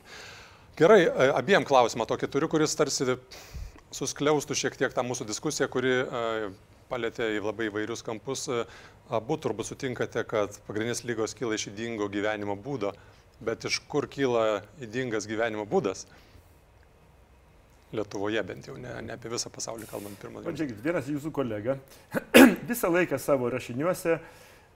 Gerai, 0.78 1.00
abiem 1.34 1.66
klausimą 1.66 2.06
tokį 2.08 2.30
turiu, 2.30 2.48
kuris 2.52 2.76
tarsi 2.78 3.18
suskliaustų 3.94 4.56
šiek 4.58 4.76
tiek 4.78 4.94
tą 4.94 5.04
mūsų 5.06 5.26
diskusiją, 5.28 5.68
kuri 5.72 5.94
palėtė 6.88 7.32
į 7.36 7.42
labai 7.44 7.68
įvairius 7.68 8.04
kampus. 8.06 8.46
Abu 9.12 9.38
turbūt 9.40 9.70
sutinkate, 9.70 10.24
kad 10.28 10.56
pagrindinės 10.68 11.04
lygos 11.08 11.34
kyla 11.36 11.58
iš 11.58 11.68
įdingo 11.72 12.08
gyvenimo 12.12 12.56
būdo, 12.56 12.94
bet 13.44 13.66
iš 13.68 13.80
kur 13.90 14.08
kyla 14.10 14.62
įdingas 14.84 15.28
gyvenimo 15.28 15.66
būdas? 15.68 16.06
Lietuvoje 17.92 18.42
bent 18.44 18.66
jau, 18.68 18.74
ne, 18.76 18.90
ne 19.00 19.14
apie 19.14 19.30
visą 19.32 19.48
pasaulį 19.52 19.86
kalbant 19.88 20.18
pirmą. 20.20 20.42
Pažiūrėkit, 20.44 20.82
vienas 20.84 21.08
jūsų 21.08 21.32
kolega 21.32 21.78
visą 22.70 22.90
laiką 22.92 23.16
savo 23.22 23.48
rašiniuose 23.54 24.18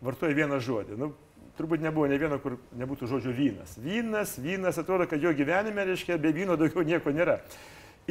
vartoja 0.02 0.36
vieną 0.38 0.56
žodį. 0.64 0.96
Nu, 0.96 1.10
turbūt 1.58 1.84
nebuvo 1.84 2.08
ne 2.08 2.16
vieno, 2.20 2.38
kur 2.40 2.56
nebūtų 2.78 3.10
žodžio 3.10 3.34
vynas. 3.36 3.76
Vynas, 3.80 4.38
vynas, 4.40 4.80
atrodo, 4.80 5.06
kad 5.10 5.22
jo 5.22 5.32
gyvenime, 5.36 5.84
reiškia, 5.90 6.16
be 6.20 6.32
vyno 6.32 6.56
daugiau 6.56 6.84
nieko 6.88 7.12
nėra. 7.12 7.42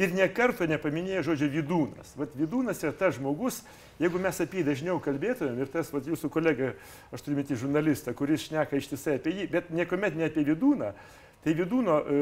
Ir 0.00 0.14
nekarto 0.16 0.64
nepaminėjo 0.70 1.26
žodžio 1.26 1.50
vidūnas. 1.52 2.14
Vat 2.16 2.32
vidūnas 2.38 2.78
yra 2.80 2.94
tas 2.96 3.18
žmogus, 3.18 3.58
jeigu 4.00 4.22
mes 4.22 4.38
apie 4.40 4.62
jį 4.62 4.68
dažniau 4.70 5.02
kalbėtumėm, 5.04 5.58
ir 5.60 5.72
tas 5.74 5.90
vat, 5.92 6.06
jūsų 6.08 6.30
kolega, 6.32 6.70
aš 7.12 7.26
turiu 7.26 7.36
metį 7.42 7.58
žurnalistą, 7.60 8.14
kuris 8.16 8.46
šneka 8.46 8.78
ištisai 8.78 9.18
apie 9.18 9.34
jį, 9.36 9.50
bet 9.52 9.68
niekuomet 9.74 10.16
ne 10.16 10.30
apie 10.30 10.46
vidūną, 10.48 10.94
Tai 11.42 11.52
vidūno 11.58 11.94
e, 11.98 12.16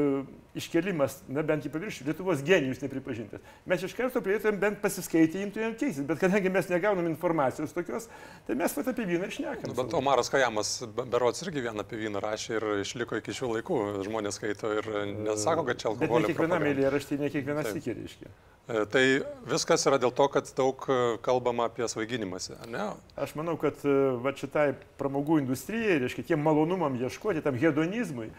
iškelimas, 0.57 1.19
na 1.29 1.43
bent 1.45 1.65
į 1.67 1.69
paviršių, 1.71 2.07
Lietuvos 2.07 2.39
genijus 2.45 2.79
nepripažintas. 2.81 3.43
Mes 3.69 3.83
iš 3.85 3.93
karto 3.93 4.17
prieėtumėm 4.25 4.57
bent 4.59 4.79
pasiskaitę, 4.81 5.43
imtumėm 5.45 5.75
keistis, 5.77 6.07
bet 6.09 6.17
kadangi 6.23 6.49
mes 6.49 6.69
negaunam 6.71 7.05
informacijos 7.05 7.75
tokios, 7.75 8.07
tai 8.47 8.55
mes 8.57 8.73
pat 8.73 8.89
apie 8.89 9.05
vyną 9.05 9.29
išnekam. 9.29 9.69
Nu, 9.69 9.75
bet 9.77 9.93
Omaras 9.99 10.31
Kajamas 10.33 10.71
berots 10.97 11.45
irgi 11.45 11.61
vieną 11.67 11.85
apie 11.85 11.99
vyną 12.01 12.23
rašė 12.23 12.55
ir 12.57 12.65
išliko 12.81 13.19
iki 13.21 13.35
šių 13.37 13.51
laikų, 13.59 13.77
žmonės 14.07 14.39
skaito 14.41 14.71
ir 14.79 14.89
nesako, 15.27 15.67
kad 15.69 15.83
čia 15.83 15.91
alkoholio. 15.91 16.25
Bet 16.25 16.31
ne 16.31 16.33
kiekvienam 16.33 16.65
eilėraštį, 16.71 17.19
ne 17.21 17.29
kiekvienas 17.35 17.69
tikė 17.75 17.95
reiškia. 17.99 18.33
E, 18.71 18.85
tai 18.89 19.03
viskas 19.51 19.85
yra 19.85 19.99
dėl 20.01 20.15
to, 20.17 20.25
kad 20.33 20.49
daug 20.57 20.87
e, 20.89 20.97
kalbama 21.21 21.67
apie 21.69 21.85
svaiginimąsi, 21.93 22.57
ne? 22.73 22.89
Aš 23.21 23.35
manau, 23.37 23.53
kad 23.61 23.85
va 24.25 24.33
šitai 24.33 24.71
pramogų 24.97 25.43
industrijai, 25.43 25.99
reiškia, 26.01 26.25
tiem 26.33 26.41
malonumam 26.41 26.97
ieškoti, 26.97 27.45
tam 27.45 27.61
hedonizmui, 27.61 28.31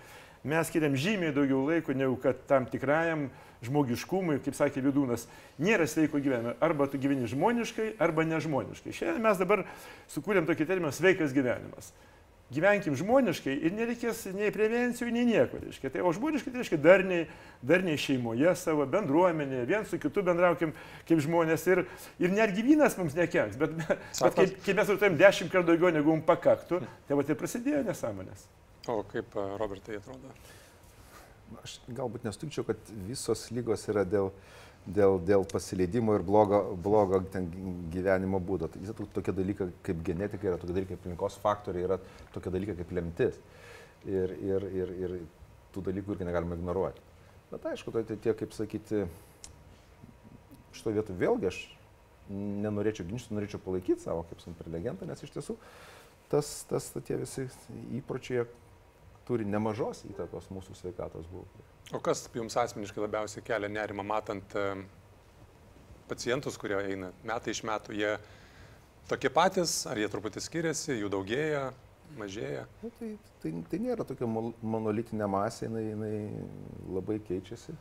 mes 0.44 0.68
skiriam 0.68 0.96
žymiai 0.98 1.34
daugiau 1.34 1.64
laiko, 1.68 1.94
negu 1.94 2.16
kad 2.22 2.40
tam 2.50 2.66
tikrajam 2.66 3.28
žmogiškumui, 3.62 4.40
kaip 4.42 4.56
sakė 4.58 4.82
Vidūnas, 4.82 5.28
nėra 5.62 5.86
sveiko 5.86 6.20
gyvenimo. 6.22 6.56
Arba 6.62 6.88
tu 6.90 6.98
gyveni 6.98 7.28
žmoniškai, 7.30 7.92
arba 8.02 8.24
nežmoniškai. 8.26 8.94
Šiandien 8.96 9.22
mes 9.22 9.38
dabar 9.38 9.66
sukūrėm 10.10 10.48
tokį 10.48 10.66
terminą 10.66 10.90
sveikas 10.94 11.34
gyvenimas. 11.36 11.92
Gyvenkim 12.52 12.96
žmoniškai 12.98 13.54
ir 13.64 13.72
nereikės 13.72 14.26
nei 14.36 14.50
prevencijų, 14.52 15.08
nei 15.14 15.24
nieko. 15.24 15.60
Reiškia. 15.62 15.88
Tai, 15.94 16.02
o 16.04 16.10
žmoniškai 16.12 16.50
tai 16.52 16.60
reiškia 16.60 16.78
darniai, 16.84 17.28
darniai 17.64 18.00
šeimoje 18.00 18.52
savo, 18.60 18.84
bendruomenėje, 18.92 19.68
vien 19.70 19.86
su 19.88 19.96
kitu 20.02 20.24
bendraukim 20.26 20.74
kaip 21.08 21.22
žmonės. 21.24 21.64
Ir, 21.72 21.86
ir 22.20 22.34
netgi 22.34 22.66
vynas 22.66 22.98
mums 23.00 23.16
nekenks, 23.16 23.56
bet, 23.62 23.78
bet 23.78 24.36
kai, 24.36 24.50
kai 24.66 24.76
mes 24.76 24.90
vartojam 24.92 25.16
dešimt 25.22 25.54
kartų 25.54 25.70
daugiau 25.70 25.94
negu 25.96 26.12
mums 26.12 26.28
pakaktų, 26.28 26.82
tai 27.08 27.16
va 27.16 27.24
tai 27.24 27.38
prasidėjo 27.40 27.86
nesąmonės. 27.88 28.44
O 28.88 29.02
kaip 29.06 29.36
Robertai 29.60 30.00
atrodo? 30.00 30.32
Aš 31.62 31.76
galbūt 31.86 32.24
nesutikčiau, 32.26 32.64
kad 32.66 32.90
visos 33.06 33.44
lygos 33.54 33.84
yra 33.92 34.02
dėl, 34.08 34.30
dėl, 34.86 35.18
dėl 35.22 35.44
pasileidimo 35.46 36.16
ir 36.16 36.24
blogo, 36.26 36.62
blogo 36.82 37.20
gyvenimo 37.92 38.40
būdo. 38.42 38.70
Tai 38.72 38.82
yra 38.82 39.06
tokie 39.14 39.34
dalykai 39.36 39.68
kaip 39.86 40.00
genetika, 40.06 40.48
yra 40.48 40.58
tokie 40.58 40.74
dalykai 40.74 40.96
kaip 40.96 41.04
aplinkos 41.04 41.36
faktoriai, 41.44 41.86
yra 41.86 42.00
tokie 42.34 42.54
dalykai 42.54 42.78
kaip 42.80 42.94
lemtis. 42.98 43.38
Ir, 44.08 44.34
ir, 44.42 44.66
ir, 44.80 44.94
ir 45.04 45.14
tų 45.74 45.84
dalykų 45.86 46.16
irgi 46.16 46.26
negalime 46.26 46.58
ignoruoti. 46.58 47.04
Bet 47.52 47.68
aišku, 47.68 47.92
tai 47.94 48.02
tie, 48.16 48.32
kaip 48.34 48.56
sakyti, 48.56 49.04
šito 50.74 50.96
vietu 50.96 51.14
vėlgi 51.20 51.52
aš 51.52 51.60
nenorėčiau 52.32 53.06
ginčyti, 53.06 53.36
norėčiau 53.36 53.60
palaikyti 53.62 54.02
savo 54.02 54.24
kaip 54.30 54.42
superlegentą, 54.42 55.06
nes 55.06 55.22
iš 55.22 55.34
tiesų 55.34 55.56
tas, 56.32 56.48
tas 56.70 56.88
tie 57.04 57.18
visi 57.20 57.44
įpročiai 57.98 58.46
turi 59.28 59.46
nemažos 59.48 60.04
įtakos 60.08 60.50
mūsų 60.52 60.76
sveikatos 60.78 61.28
būklei. 61.30 61.66
O 61.94 62.00
kas 62.02 62.24
jums 62.34 62.56
asmeniškai 62.58 63.04
labiausiai 63.04 63.44
kelia 63.46 63.70
nerimą, 63.70 64.04
matant 64.06 64.56
e, 64.56 64.66
pacientus, 66.10 66.58
kurie 66.60 66.78
eina 66.80 67.12
metai 67.26 67.54
iš 67.54 67.62
metų, 67.68 67.96
jie 67.98 68.12
tokie 69.10 69.30
patys, 69.32 69.82
ar 69.90 70.00
jie 70.00 70.08
truputį 70.10 70.42
skiriasi, 70.42 70.96
jų 71.00 71.10
daugėja, 71.12 71.66
mažėja? 72.18 72.66
Nu, 72.82 72.90
tai, 72.98 73.12
tai, 73.42 73.54
tai 73.70 73.80
nėra 73.82 74.06
tokia 74.08 74.28
monolitinė 74.28 75.28
masė, 75.30 75.68
jinai, 75.68 75.84
jinai 75.92 76.14
labai 76.98 77.18
keičiasi. 77.28 77.76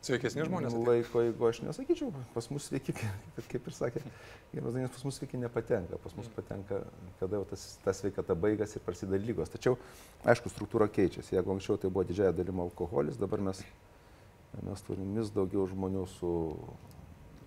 Sveikesni 0.00 0.46
žmonės? 0.48 0.72
Laiko, 0.80 1.20
jeigu 1.26 1.44
aš 1.44 1.58
nesakyčiau, 1.66 2.08
pas 2.32 2.46
mus 2.48 2.70
sveiki, 2.70 2.94
kaip, 2.96 3.66
ir 3.68 3.74
sakė, 3.76 4.00
nes 4.56 4.94
pas 4.94 5.02
mus 5.04 5.18
sveiki 5.20 5.40
nepatenka, 5.42 5.98
pas 6.00 6.14
mus 6.16 6.30
patenka, 6.32 6.78
kada 7.20 7.36
jau 7.36 7.48
tas, 7.50 7.66
ta 7.84 7.92
sveikata 7.96 8.36
baigas 8.38 8.72
ir 8.76 8.84
prasideda 8.86 9.20
lygos. 9.20 9.52
Tačiau, 9.52 9.76
aišku, 10.24 10.52
struktūra 10.54 10.88
keičiasi. 10.88 11.36
Jeigu 11.36 11.52
anksčiau 11.52 11.76
tai 11.82 11.92
buvo 11.92 12.06
didžiaja 12.08 12.32
dalimi 12.32 12.64
alkoholis, 12.64 13.20
dabar 13.20 13.44
mes, 13.50 13.60
mes 14.64 14.86
turim 14.88 15.12
vis 15.20 15.34
daugiau 15.36 15.68
žmonių 15.68 16.06
su 16.16 16.32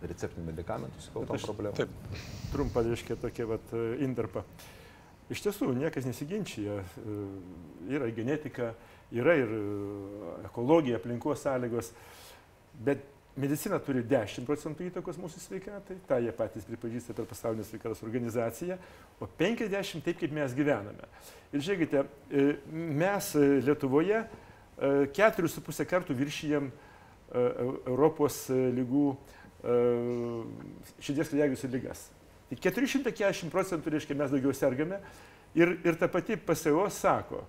receptinių 0.04 0.52
medikamentų 0.52 1.08
sukeltom 1.08 1.42
problemom. 1.48 1.78
Taip, 1.80 2.22
Trumpą, 2.54 2.86
reiškia, 2.86 3.18
tokia 3.18 3.50
vat, 3.50 3.74
intarpą. 4.04 4.46
Iš 5.34 5.42
tiesų, 5.46 5.72
niekas 5.80 6.06
nesiginčia. 6.06 6.82
Yra 7.90 8.10
genetika, 8.14 8.74
yra 9.16 9.38
ir 9.40 9.54
e, 9.56 9.62
ekologija, 10.50 11.00
aplinkos 11.00 11.46
sąlygos, 11.46 11.94
bet 12.86 13.04
medicina 13.38 13.80
turi 13.82 14.04
10 14.06 14.46
procentų 14.46 14.88
įtakos 14.90 15.18
mūsų 15.18 15.42
sveikatai, 15.42 15.98
tą 16.08 16.20
jie 16.22 16.34
patys 16.38 16.68
pripažįsta 16.70 17.16
per 17.18 17.26
pasaulinę 17.30 17.66
sveikatos 17.66 18.04
organizaciją, 18.06 18.78
o 19.22 19.28
50 19.40 20.04
taip, 20.06 20.20
kaip 20.22 20.34
mes 20.36 20.54
gyvename. 20.54 21.08
Ir 21.54 21.64
žiūrėkite, 21.66 22.04
e, 22.30 22.46
mes 22.70 23.32
e, 23.38 23.46
Lietuvoje 23.66 24.20
e, 24.22 24.28
4,5 25.18 25.86
kartų 25.90 26.18
viršijam 26.18 26.70
e, 26.70 26.74
Eu- 27.34 27.80
Europos 27.90 28.44
e, 28.54 28.60
lygų 28.78 29.08
e, 29.66 29.78
širdies 31.02 31.32
kraujagyslių 31.34 31.72
lygas. 31.74 32.06
Tai 32.52 32.60
440 32.70 33.50
procentų 33.50 33.96
reiškia 33.96 34.18
mes 34.20 34.30
daugiau 34.30 34.54
sergame 34.54 35.00
ir, 35.58 35.80
ir 35.82 35.98
ta 35.98 36.06
pati 36.12 36.38
PSO 36.38 36.86
sako, 36.94 37.42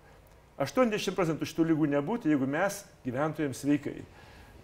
80 0.56 1.16
procentų 1.18 1.48
šitų 1.50 1.66
lygų 1.72 1.90
nebūtų, 1.98 2.30
jeigu 2.32 2.48
mes 2.48 2.84
gyventojams 3.04 3.60
sveikai. 3.64 4.04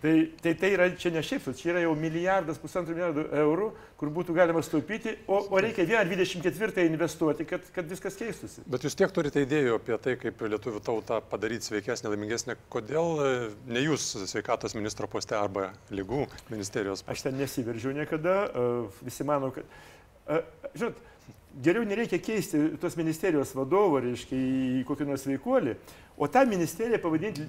Tai, 0.00 0.32
tai, 0.40 0.54
tai 0.56 0.70
yra 0.72 0.86
čia 0.96 1.10
ne 1.12 1.20
šiaip, 1.24 1.50
čia 1.58 1.74
yra 1.74 1.82
jau 1.82 1.90
milijardas, 1.98 2.56
pusantro 2.60 2.94
milijardo 2.94 3.26
eurų, 3.36 3.66
kur 4.00 4.08
būtų 4.16 4.32
galima 4.32 4.62
staupyti, 4.64 5.12
o, 5.28 5.42
o 5.52 5.60
reikia 5.60 5.84
1,24 5.84 6.86
investuoti, 6.88 7.44
kad, 7.48 7.66
kad 7.74 7.90
viskas 7.90 8.16
keistųsi. 8.16 8.64
bet 8.70 8.86
jūs 8.86 8.96
tiek 8.96 9.12
turite 9.12 9.44
idėjų 9.44 9.76
apie 9.76 9.98
tai, 10.00 10.16
kaip 10.22 10.40
lietuvių 10.40 10.80
tautą 10.86 11.20
padaryti 11.28 11.68
sveikesnę, 11.68 12.14
laimingesnę. 12.14 12.56
Kodėl 12.72 13.20
e, 13.26 13.34
ne 13.68 13.84
jūs 13.84 14.08
sveikatos 14.32 14.76
ministro 14.78 15.10
poste 15.10 15.36
arba 15.36 15.68
lygų 15.92 16.24
ministerijos 16.48 17.04
poste? 17.04 17.18
Aš 17.18 17.28
ten 17.28 17.36
nesiveržiau 17.42 17.92
niekada, 17.96 18.40
e, 18.48 18.66
visi 19.04 19.28
mano, 19.28 19.52
kad... 19.52 19.68
e, 20.24 20.40
Žinot, 20.80 21.04
geriau 21.60 21.84
nereikia 21.84 22.20
keisti 22.22 22.62
tos 22.80 22.96
ministerijos 22.98 23.52
vadovo, 23.58 24.00
reiškia, 24.00 24.38
į 24.80 24.84
kokį 24.88 25.08
nors 25.08 25.26
veikuolį, 25.28 25.76
o 26.20 26.28
tą 26.28 26.46
ministeriją 26.46 26.98
pavadinti 27.00 27.40
e, 27.40 27.46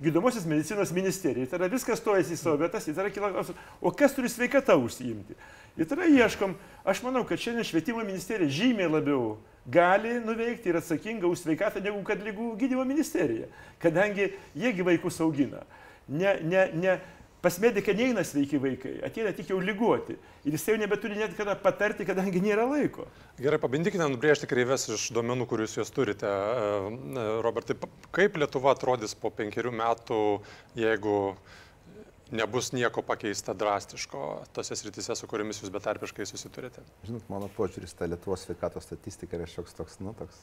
gydomosios 0.00 0.46
medicinos 0.48 0.92
ministerija. 0.92 1.46
Tai 1.46 1.58
yra 1.60 1.66
viskas 1.68 2.00
stojasi 2.00 2.32
į 2.32 2.38
savo 2.40 2.56
vietas, 2.62 2.86
tai 2.86 2.94
yra 2.94 3.10
kila 3.12 3.28
klausimas, 3.34 3.66
o 3.84 3.92
kas 3.92 4.14
turi 4.16 4.30
sveikatą 4.32 4.78
užsiimti? 4.80 5.36
Ir 5.76 5.90
tada 5.90 6.08
ieškom, 6.08 6.54
aš 6.88 7.02
manau, 7.04 7.26
kad 7.28 7.36
šiandien 7.36 7.68
švietimo 7.68 8.00
ministerija 8.08 8.48
žymiai 8.48 8.88
labiau 8.88 9.36
gali 9.68 10.14
nuveikti 10.24 10.72
ir 10.72 10.80
atsakinga 10.80 11.28
už 11.28 11.44
sveikatą 11.44 11.84
negu 11.84 12.00
kad 12.08 12.24
lygų 12.24 12.54
gydymo 12.56 12.88
ministerija, 12.88 13.50
kadangi 13.82 14.30
jiegi 14.56 14.88
vaikus 14.88 15.20
augina. 15.20 15.60
Ne, 16.08 16.38
ne, 16.40 16.64
ne, 16.72 16.96
Pas 17.42 17.54
mediką 17.62 17.94
neina 17.94 18.24
sveiki 18.26 18.58
vaikai, 18.58 18.96
ateina 19.06 19.30
tik 19.36 19.52
jau 19.52 19.60
lygoti. 19.62 20.16
Ir 20.42 20.56
jis 20.56 20.64
jau 20.72 20.74
nebeturi 20.80 21.20
net 21.20 21.36
kada 21.38 21.54
patarti, 21.54 22.06
kadangi 22.08 22.42
nėra 22.42 22.64
laiko. 22.66 23.06
Gerai, 23.38 23.60
pabandykite 23.62 24.08
nubrėžti 24.10 24.48
kreives 24.50 24.88
iš 24.90 25.04
duomenų, 25.14 25.46
kuriuos 25.46 25.76
jūs 25.78 25.94
turite. 25.94 26.26
E, 26.26 26.90
e, 27.14 27.28
Robertai, 27.46 27.78
kaip 28.16 28.40
Lietuva 28.42 28.74
atrodys 28.74 29.14
po 29.14 29.30
penkerių 29.30 29.70
metų, 29.78 30.20
jeigu 30.82 31.16
nebus 32.34 32.72
nieko 32.74 33.06
pakeista 33.06 33.54
drastiško 33.54 34.24
tose 34.58 34.74
srityse, 34.82 35.14
su 35.14 35.30
kuriomis 35.30 35.62
jūs 35.62 35.70
betarpiškai 35.78 36.26
susiturite? 36.26 36.82
Žinot, 37.06 37.30
mano 37.30 37.46
požiūris 37.54 37.94
tą 37.94 38.10
Lietuvos 38.10 38.48
sveikatos 38.48 38.90
statistiką 38.90 39.38
yra 39.38 39.46
šioks 39.46 39.78
toks, 39.78 40.02
nu, 40.02 40.16
toks 40.18 40.42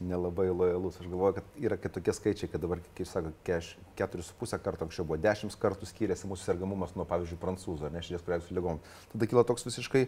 nelabai 0.00 0.48
lojalus. 0.50 1.00
Aš 1.00 1.08
galvoju, 1.08 1.38
kad 1.38 1.58
yra 1.68 1.78
kitokie 1.80 2.14
skaičiai, 2.16 2.50
kad 2.52 2.62
dabar, 2.62 2.82
kaip 2.96 3.08
sako, 3.08 3.32
4,5 3.46 4.62
kartų 4.64 4.86
anksčiau 4.86 5.08
buvo 5.08 5.18
10 5.22 5.56
kartų 5.62 5.88
skiriasi 5.88 6.28
mūsų 6.30 6.50
sergamumas 6.50 6.96
nuo, 6.96 7.06
pavyzdžiui, 7.08 7.40
prancūzų 7.42 7.88
ar 7.88 7.94
ne 7.94 8.04
širdies 8.04 8.24
kraujagyslių 8.26 8.58
lygom. 8.60 8.82
Tada 9.12 9.30
kyla 9.30 9.46
toks 9.48 9.66
visiškai 9.68 10.06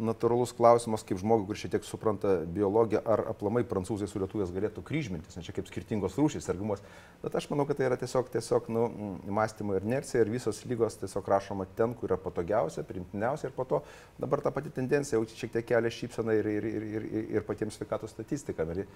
natūralus 0.00 0.52
klausimas, 0.56 1.04
kaip 1.06 1.20
žmogui, 1.20 1.46
kur 1.50 1.58
šiek 1.60 1.74
tiek 1.74 1.86
supranta 1.86 2.40
biologiją, 2.48 3.02
ar 3.04 3.22
aplamai 3.32 3.62
prancūzai 3.68 4.08
su 4.08 4.20
lietuvės 4.22 4.52
galėtų 4.54 4.82
kryžmintis, 4.86 5.36
nes 5.36 5.46
čia 5.46 5.54
kaip 5.56 5.68
skirtingos 5.68 6.16
rūšys 6.18 6.46
sergamumas. 6.48 6.82
Bet 7.22 7.36
aš 7.36 7.48
manau, 7.52 7.66
kad 7.68 7.78
tai 7.78 7.88
yra 7.88 7.98
tiesiog, 8.00 8.30
tiesiog 8.32 8.70
nu, 8.72 8.86
mm, 8.88 9.32
mąstymo 9.36 9.76
inercija 9.78 10.24
ir 10.24 10.32
visos 10.32 10.62
lygos 10.68 10.96
tiesiog 11.02 11.28
rašoma 11.34 11.68
ten, 11.78 11.94
kur 11.98 12.10
yra 12.10 12.18
patogiausia, 12.20 12.84
primtiniausia 12.88 13.50
ir 13.50 13.56
po 13.56 13.66
to 13.68 13.82
dabar 14.20 14.42
ta 14.44 14.52
pati 14.54 14.72
tendencija 14.74 15.18
jau 15.18 15.26
šiek 15.28 15.54
tiek 15.56 15.68
kelia 15.72 15.92
šypseną 15.94 16.36
ir, 16.40 16.50
ir, 16.56 16.68
ir, 16.70 16.86
ir, 16.90 17.08
ir, 17.10 17.26
ir 17.36 17.48
patiems 17.48 17.76
sveikatos 17.78 18.14
statistikam. 18.16 18.72
Ir, 18.74 18.86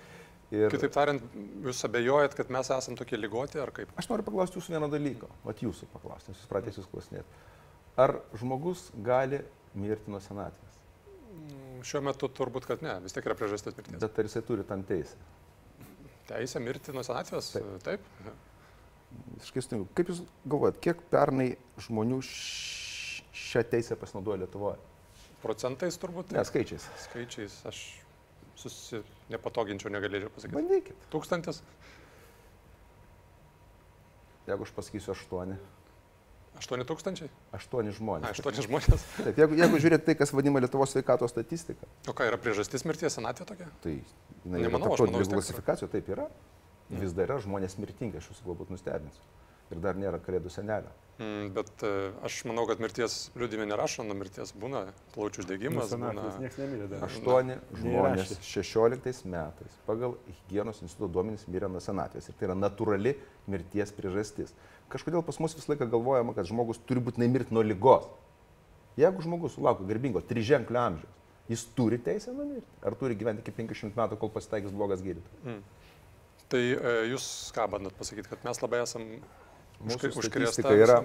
ir 0.55 0.73
Kitaip 0.73 0.95
tariant, 0.95 1.25
jūs 1.67 1.85
abejojat, 1.89 2.37
kad 2.39 2.53
mes 2.55 2.73
esame 2.79 3.01
tokie 3.01 3.21
lygoti 3.21 3.61
ar 3.61 3.75
kaip? 3.75 3.93
aš 4.01 4.09
noriu 4.11 4.27
paklausti 4.27 4.61
jūsų 4.61 4.79
vieną 4.79 4.91
dalyką, 4.93 5.31
vat 5.45 5.65
jūsų 5.65 5.91
paklausti, 5.93 6.33
jūs 6.33 6.49
pradėsite 6.51 6.83
jūs 6.83 6.93
klausinėti. 6.93 7.43
Ar 8.01 8.17
žmogus 8.35 8.89
gali 9.07 9.45
mirti 9.79 10.11
nuo 10.11 10.23
senatvės? 10.23 10.74
Šiuo 11.85 12.01
metu 12.07 12.29
turbūt, 12.33 12.67
kad 12.69 12.83
ne, 12.85 12.97
vis 13.05 13.13
tiek 13.13 13.27
yra 13.29 13.37
priežastis 13.37 13.77
mirties. 13.77 14.01
Bet 14.01 14.21
ar 14.21 14.29
jisai 14.29 14.43
turi 14.47 14.65
tam 14.69 14.85
teisę? 14.89 15.19
Teisė 16.29 16.63
mirti 16.65 16.95
nuo 16.97 17.05
senatvės? 17.05 17.51
Taip. 17.53 17.67
Taip. 17.85 18.07
Visiškai 19.37 19.63
sutinku. 19.63 19.91
Kaip 19.99 20.11
Jūs 20.11 20.23
galvojat, 20.49 20.81
kiek 20.83 21.03
pernai 21.13 21.51
žmonių 21.85 22.23
šią 22.25 23.65
teisę 23.71 23.99
pasinaudojo 24.01 24.41
Lietuvoje? 24.43 24.81
Procentais 25.45 26.01
turbūt. 26.01 26.33
Ne, 26.33 26.45
skaičiais. 26.49 26.87
Skaičiais 27.05 27.59
aš 27.69 27.83
susi... 28.59 29.03
nepatoginčiau, 29.33 29.93
negalėčiau 29.93 30.33
pasakyti. 30.33 30.57
Bandykit. 30.57 31.07
Tūkstantis? 31.13 31.61
Jeigu 34.49 34.67
aš 34.67 34.73
pasakysiu 34.77 35.13
8, 36.55 36.59
Aštuoni 36.63 36.85
tūkstančiai? 36.87 37.29
8 37.53 37.83
Na, 37.85 37.93
žmonės. 37.99 38.31
aštuoni 38.31 38.63
žmonės. 38.65 39.05
Taip, 39.25 39.39
jeigu, 39.43 39.57
jeigu 39.59 39.81
žiūrėt 39.83 40.05
tai, 40.07 40.15
kas 40.19 40.31
vadinama 40.33 40.63
Lietuvos 40.63 40.93
sveikatos 40.95 41.33
statistika, 41.35 41.87
O 42.09 42.15
ką 42.15 42.29
yra 42.31 42.39
priežastis 42.39 42.85
mirties 42.87 43.17
senatvė 43.19 43.47
tokia? 43.49 43.67
tai 43.83 43.97
yra 43.99 44.69
Nemanau, 44.69 44.95
yra. 44.95 45.35
klasifikacijų, 45.35 45.89
taip 45.91 46.09
yra. 46.15 46.29
Vis 46.95 47.13
dar 47.17 47.27
yra 47.27 47.41
žmonės 47.43 47.75
mirtingi, 47.81 48.21
aš 48.21 48.31
jūsų 48.31 48.47
galbūt 48.51 48.71
nustebinsiu. 48.71 49.23
Ir 49.73 49.81
dar 49.81 49.97
nėra 49.97 50.21
kalėdų 50.23 50.53
senelio. 50.53 50.93
Mm, 51.15 51.53
bet 51.55 51.83
e, 51.87 52.11
aš 52.27 52.41
manau, 52.49 52.65
kad 52.67 52.81
mirties 52.83 53.29
liūdime 53.39 53.69
nerašo, 53.71 54.03
nuo 54.03 54.17
mirties 54.19 54.51
būna 54.59 54.89
plaučių 55.15 55.45
uždegimas. 55.45 55.93
Dar. 55.95 56.19
8 57.07 57.21
žmonės 57.23 57.85
Neįrašė. 57.85 58.39
16 58.43 59.29
metais 59.31 59.77
pagal 59.87 60.17
hygienos 60.27 60.83
instituto 60.83 61.13
duomenys 61.15 61.47
mirė 61.47 61.71
nuo 61.71 61.83
senatvės. 61.85 62.27
Ir 62.27 62.39
tai 62.41 62.49
yra 62.49 62.57
natūrali 62.59 63.15
mirties 63.47 63.95
priežastis. 63.95 64.51
Kažkodėl 64.91 65.23
pas 65.27 65.39
mus 65.39 65.55
visą 65.55 65.71
laiką 65.71 65.87
galvojama, 65.93 66.35
kad 66.35 66.51
žmogus 66.51 66.83
turi 66.83 67.05
būtinai 67.07 67.31
mirti 67.31 67.55
nuo 67.55 67.63
lygos. 67.63 68.11
Jeigu 68.99 69.23
žmogus 69.23 69.55
sulaukia 69.55 69.87
garbingo 69.87 70.23
triženklio 70.23 70.83
amžiaus, 70.83 71.23
jis 71.51 71.65
turi 71.79 72.01
teisę 72.03 72.35
numirti. 72.35 72.67
Ar 72.83 72.99
turi 72.99 73.15
gyventi 73.19 73.47
iki 73.47 73.55
500 73.55 73.95
metų, 74.03 74.19
kol 74.19 74.35
pasitaikys 74.35 74.75
blogas 74.75 75.03
gydytojas? 75.07 75.63
Tai 76.51 76.61
e, 76.61 76.93
jūs 77.13 77.25
ką 77.55 77.71
bandot 77.71 77.95
pasakyti, 77.99 78.29
kad 78.31 78.43
mes 78.47 78.61
labai 78.63 78.83
esam 78.83 79.07
Mūsų 79.85 80.11
statistika 80.15 80.73
yra. 80.79 81.01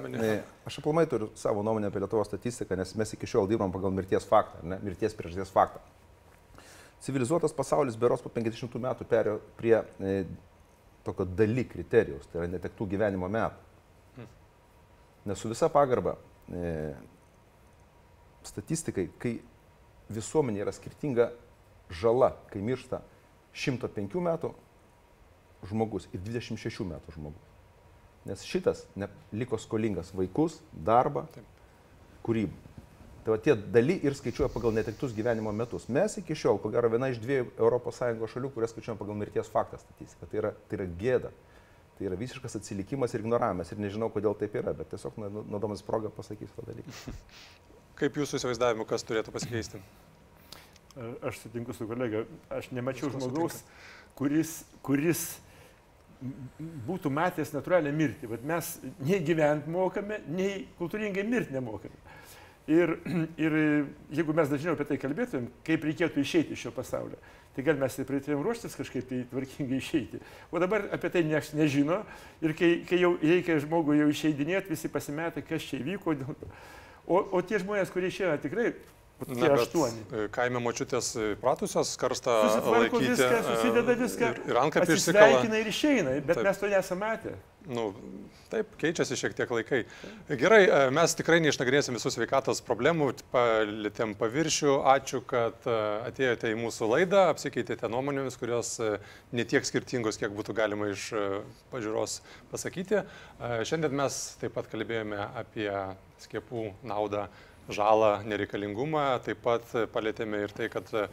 Aš 0.68 0.80
aplamai 0.80 1.06
turiu 1.10 1.32
savo 1.40 1.64
nuomonę 1.66 1.90
apie 1.90 2.02
Lietuvos 2.04 2.30
statistiką, 2.30 2.78
nes 2.80 2.94
mes 2.96 3.16
iki 3.16 3.28
šiol 3.28 3.50
dirbam 3.50 3.74
pagal 3.74 3.92
mirties 3.96 4.28
faktą, 4.30 4.62
ne, 4.64 4.78
mirties 4.86 5.16
priežasties 5.18 5.52
faktą. 5.52 5.82
Civilizuotas 7.04 7.56
pasaulis 7.56 7.98
beros 8.00 8.24
po 8.24 8.32
50 8.32 8.78
metų 8.84 9.08
perėjo 9.10 9.40
prie 9.60 9.76
e, 9.80 10.14
tokio 11.08 11.26
daly 11.26 11.66
kriterijaus, 11.68 12.28
tai 12.28 12.44
yra 12.44 12.52
netektų 12.56 12.88
gyvenimo 12.94 13.30
metų. 13.32 14.28
Nes 15.28 15.40
su 15.40 15.52
visa 15.52 15.68
pagarba 15.72 16.16
e, 16.48 16.94
statistikai, 18.48 19.10
kai 19.20 19.36
visuomenė 20.14 20.64
yra 20.64 20.74
skirtinga 20.76 21.30
žala, 21.90 22.34
kai 22.52 22.62
miršta 22.64 23.02
105 23.54 24.24
metų 24.30 24.54
žmogus 25.70 26.08
ir 26.14 26.24
26 26.24 26.88
metų 26.88 27.16
žmogus. 27.18 27.49
Nes 28.28 28.44
šitas 28.44 28.84
ne, 29.00 29.08
liko 29.32 29.58
skolingas 29.62 30.12
vaikus, 30.16 30.60
darbą, 30.74 31.24
kūrybą. 32.26 32.70
Tai 33.24 33.36
va 33.36 33.40
tie 33.44 33.54
daly 33.54 33.98
ir 34.08 34.16
skaičiuoja 34.16 34.50
pagal 34.54 34.74
netektus 34.74 35.14
gyvenimo 35.16 35.52
metus. 35.56 35.90
Mes 35.92 36.16
iki 36.22 36.36
šiol, 36.40 36.60
ko 36.64 36.72
gero, 36.74 36.90
viena 36.92 37.10
iš 37.12 37.20
dviejų 37.24 37.52
ES 37.60 38.32
šalių, 38.34 38.52
kurias 38.56 38.72
skaičiuojam 38.74 39.00
pagal 39.00 39.18
mirties 39.20 39.52
faktą 39.52 39.80
statistiką. 39.82 40.30
Tai 40.32 40.40
yra, 40.42 40.52
tai 40.70 40.80
yra 40.80 40.88
gėda. 41.02 41.32
Tai 41.98 42.08
yra 42.08 42.16
visiškas 42.20 42.56
atsilikimas 42.62 43.14
ir 43.14 43.26
ignoravimas. 43.26 43.74
Ir 43.76 43.82
nežinau, 43.84 44.08
kodėl 44.14 44.38
taip 44.40 44.56
yra, 44.56 44.72
bet 44.74 44.88
tiesiog 44.94 45.20
nu- 45.20 45.44
naudodamas 45.44 45.84
progą 45.84 46.12
pasakysiu 46.16 46.56
tą 46.56 46.70
dalyką. 46.72 47.16
Kaip 48.00 48.16
jūsų 48.16 48.40
įsivaizdavimu, 48.40 48.88
kas 48.88 49.04
turėtų 49.04 49.34
pasikeisti? 49.36 49.82
Aš 51.28 51.42
sutinku 51.44 51.76
su 51.76 51.86
kolega, 51.88 52.24
aš 52.56 52.72
nemačiau 52.72 53.12
žmogaus, 53.12 53.60
kuris, 54.16 54.62
kuris 54.84 55.26
būtų 56.88 57.12
matęs 57.14 57.54
natūralią 57.56 57.92
mirtį. 57.96 58.30
Bet 58.34 58.46
mes 58.48 58.76
nei 59.06 59.22
gyventi 59.24 59.72
mokame, 59.72 60.20
nei 60.28 60.66
kultūringai 60.80 61.24
mirti 61.28 61.56
nemokame. 61.56 61.96
Ir, 62.70 62.98
ir 63.46 63.58
jeigu 64.14 64.36
mes 64.36 64.52
dažniau 64.52 64.76
apie 64.76 64.88
tai 64.90 65.00
kalbėtumėm, 65.02 65.50
kaip 65.66 65.86
reikėtų 65.88 66.24
išeiti 66.24 66.56
iš 66.56 66.68
šio 66.68 66.74
pasaulio, 66.76 67.18
tai 67.56 67.66
gal 67.66 67.80
mes 67.82 67.96
ir 67.98 68.08
pradėtumėm 68.10 68.44
ruoštis 68.46 68.78
kažkaip 68.78 69.08
tai 69.10 69.24
tvarkingai 69.32 69.80
išeiti. 69.80 70.20
O 70.52 70.62
dabar 70.62 70.86
apie 70.96 71.12
tai 71.14 71.24
niekas 71.28 71.56
nežino 71.58 72.04
ir 72.44 72.54
kai, 72.58 72.76
kai 72.90 73.02
jau 73.02 73.16
reikia 73.24 73.58
žmogui 73.64 73.98
jau 74.02 74.12
išeidinėti, 74.12 74.76
visi 74.76 74.92
pasimetę, 74.92 75.44
kas 75.48 75.66
čia 75.66 75.80
įvyko. 75.82 76.14
O, 77.10 77.24
o 77.34 77.42
tie 77.42 77.58
žmonės, 77.64 77.90
kurie 77.90 78.12
išėjo 78.12 78.36
tikrai, 78.44 78.74
tie 79.28 79.52
aštuoni. 79.52 80.04
e, 80.14 80.28
kaime 80.32 80.60
močiutės 80.64 81.12
pratusios 81.42 81.96
karstą 82.00 82.40
laikyti. 82.72 83.10
viską, 83.12 83.30
e, 83.40 83.44
susideda 83.50 83.96
viską, 84.00 84.34
Ir, 84.36 84.42
ir 84.54 84.60
antkapį 84.64 84.96
išsikala. 84.96 85.26
atsisveikina 85.26 85.60
ir 85.64 85.68
išeina, 85.74 86.18
bet 86.26 86.36
Taip. 86.40 86.46
mes 86.50 86.58
to 86.58 86.68
nesame 86.72 87.00
matę. 87.06 87.34
Nu, 87.70 87.94
taip, 88.50 88.72
keičiasi 88.82 89.14
šiek 89.20 89.34
tiek 89.38 89.50
laikai. 89.54 89.84
Gerai, 90.40 90.62
e, 90.66 90.78
mes 90.96 91.14
tikrai 91.14 91.38
neišnagrinėsim 91.44 91.94
visų 92.00 92.10
sveikatos 92.16 92.64
problemų, 92.66 93.12
palėtėm 93.34 94.16
paviršių. 94.18 94.78
Ačiū, 94.96 95.20
kad 95.28 95.68
e, 95.70 95.76
atėjote 96.10 96.50
į 96.50 96.58
mūsų 96.64 96.88
laidą, 96.90 97.28
apsikeitėte 97.30 97.90
nuomonėmis, 97.92 98.40
kurios 98.42 98.72
e, 98.82 98.96
netiek 99.38 99.68
skirtingos, 99.68 100.18
kiek 100.18 100.34
būtų 100.34 100.56
galima 100.58 100.90
iš 100.96 101.12
e, 101.14 101.26
pažiūros 101.74 102.22
pasakyti. 102.50 103.04
E, 103.04 103.52
Šiandien 103.70 103.94
mes 104.02 104.18
taip 104.42 104.56
pat 104.58 104.72
kalbėjome 104.72 105.20
apie 105.44 105.70
skiepų 106.26 106.72
naudą, 106.90 107.28
žalą, 107.74 108.20
nereikalingumą. 108.28 109.06
Taip 109.26 109.42
pat 109.46 109.66
e, 109.76 109.86
palėtėme 109.92 110.44
ir 110.44 110.54
tai, 110.56 110.70
kad 110.74 110.90
e, 110.96 111.08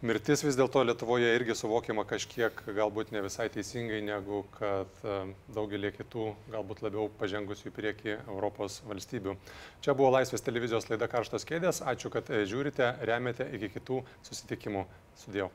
Mirtis 0.00 0.40
vis 0.46 0.56
dėlto 0.56 0.80
Lietuvoje 0.86 1.28
irgi 1.36 1.52
suvokiama 1.58 2.06
kažkiek 2.08 2.62
galbūt 2.76 3.10
ne 3.12 3.20
visai 3.26 3.50
teisingai, 3.52 4.00
negu 4.06 4.42
kad 4.56 5.02
e, 5.04 5.16
daugelį 5.52 5.92
kitų, 5.98 6.28
galbūt 6.54 6.84
labiau 6.86 7.08
pažengusių 7.20 7.68
į 7.68 7.74
priekį 7.76 8.14
Europos 8.22 8.80
valstybių. 8.88 9.36
Čia 9.84 9.96
buvo 9.98 10.14
Laisvės 10.16 10.46
televizijos 10.46 10.88
laida 10.88 11.10
Karštos 11.10 11.44
kėdės. 11.48 11.82
Ačiū, 11.84 12.12
kad 12.14 12.32
žiūrite, 12.32 12.94
remiate 13.10 13.50
iki 13.58 13.74
kitų 13.76 14.04
susitikimų. 14.30 14.86
Sudėjau. 15.24 15.50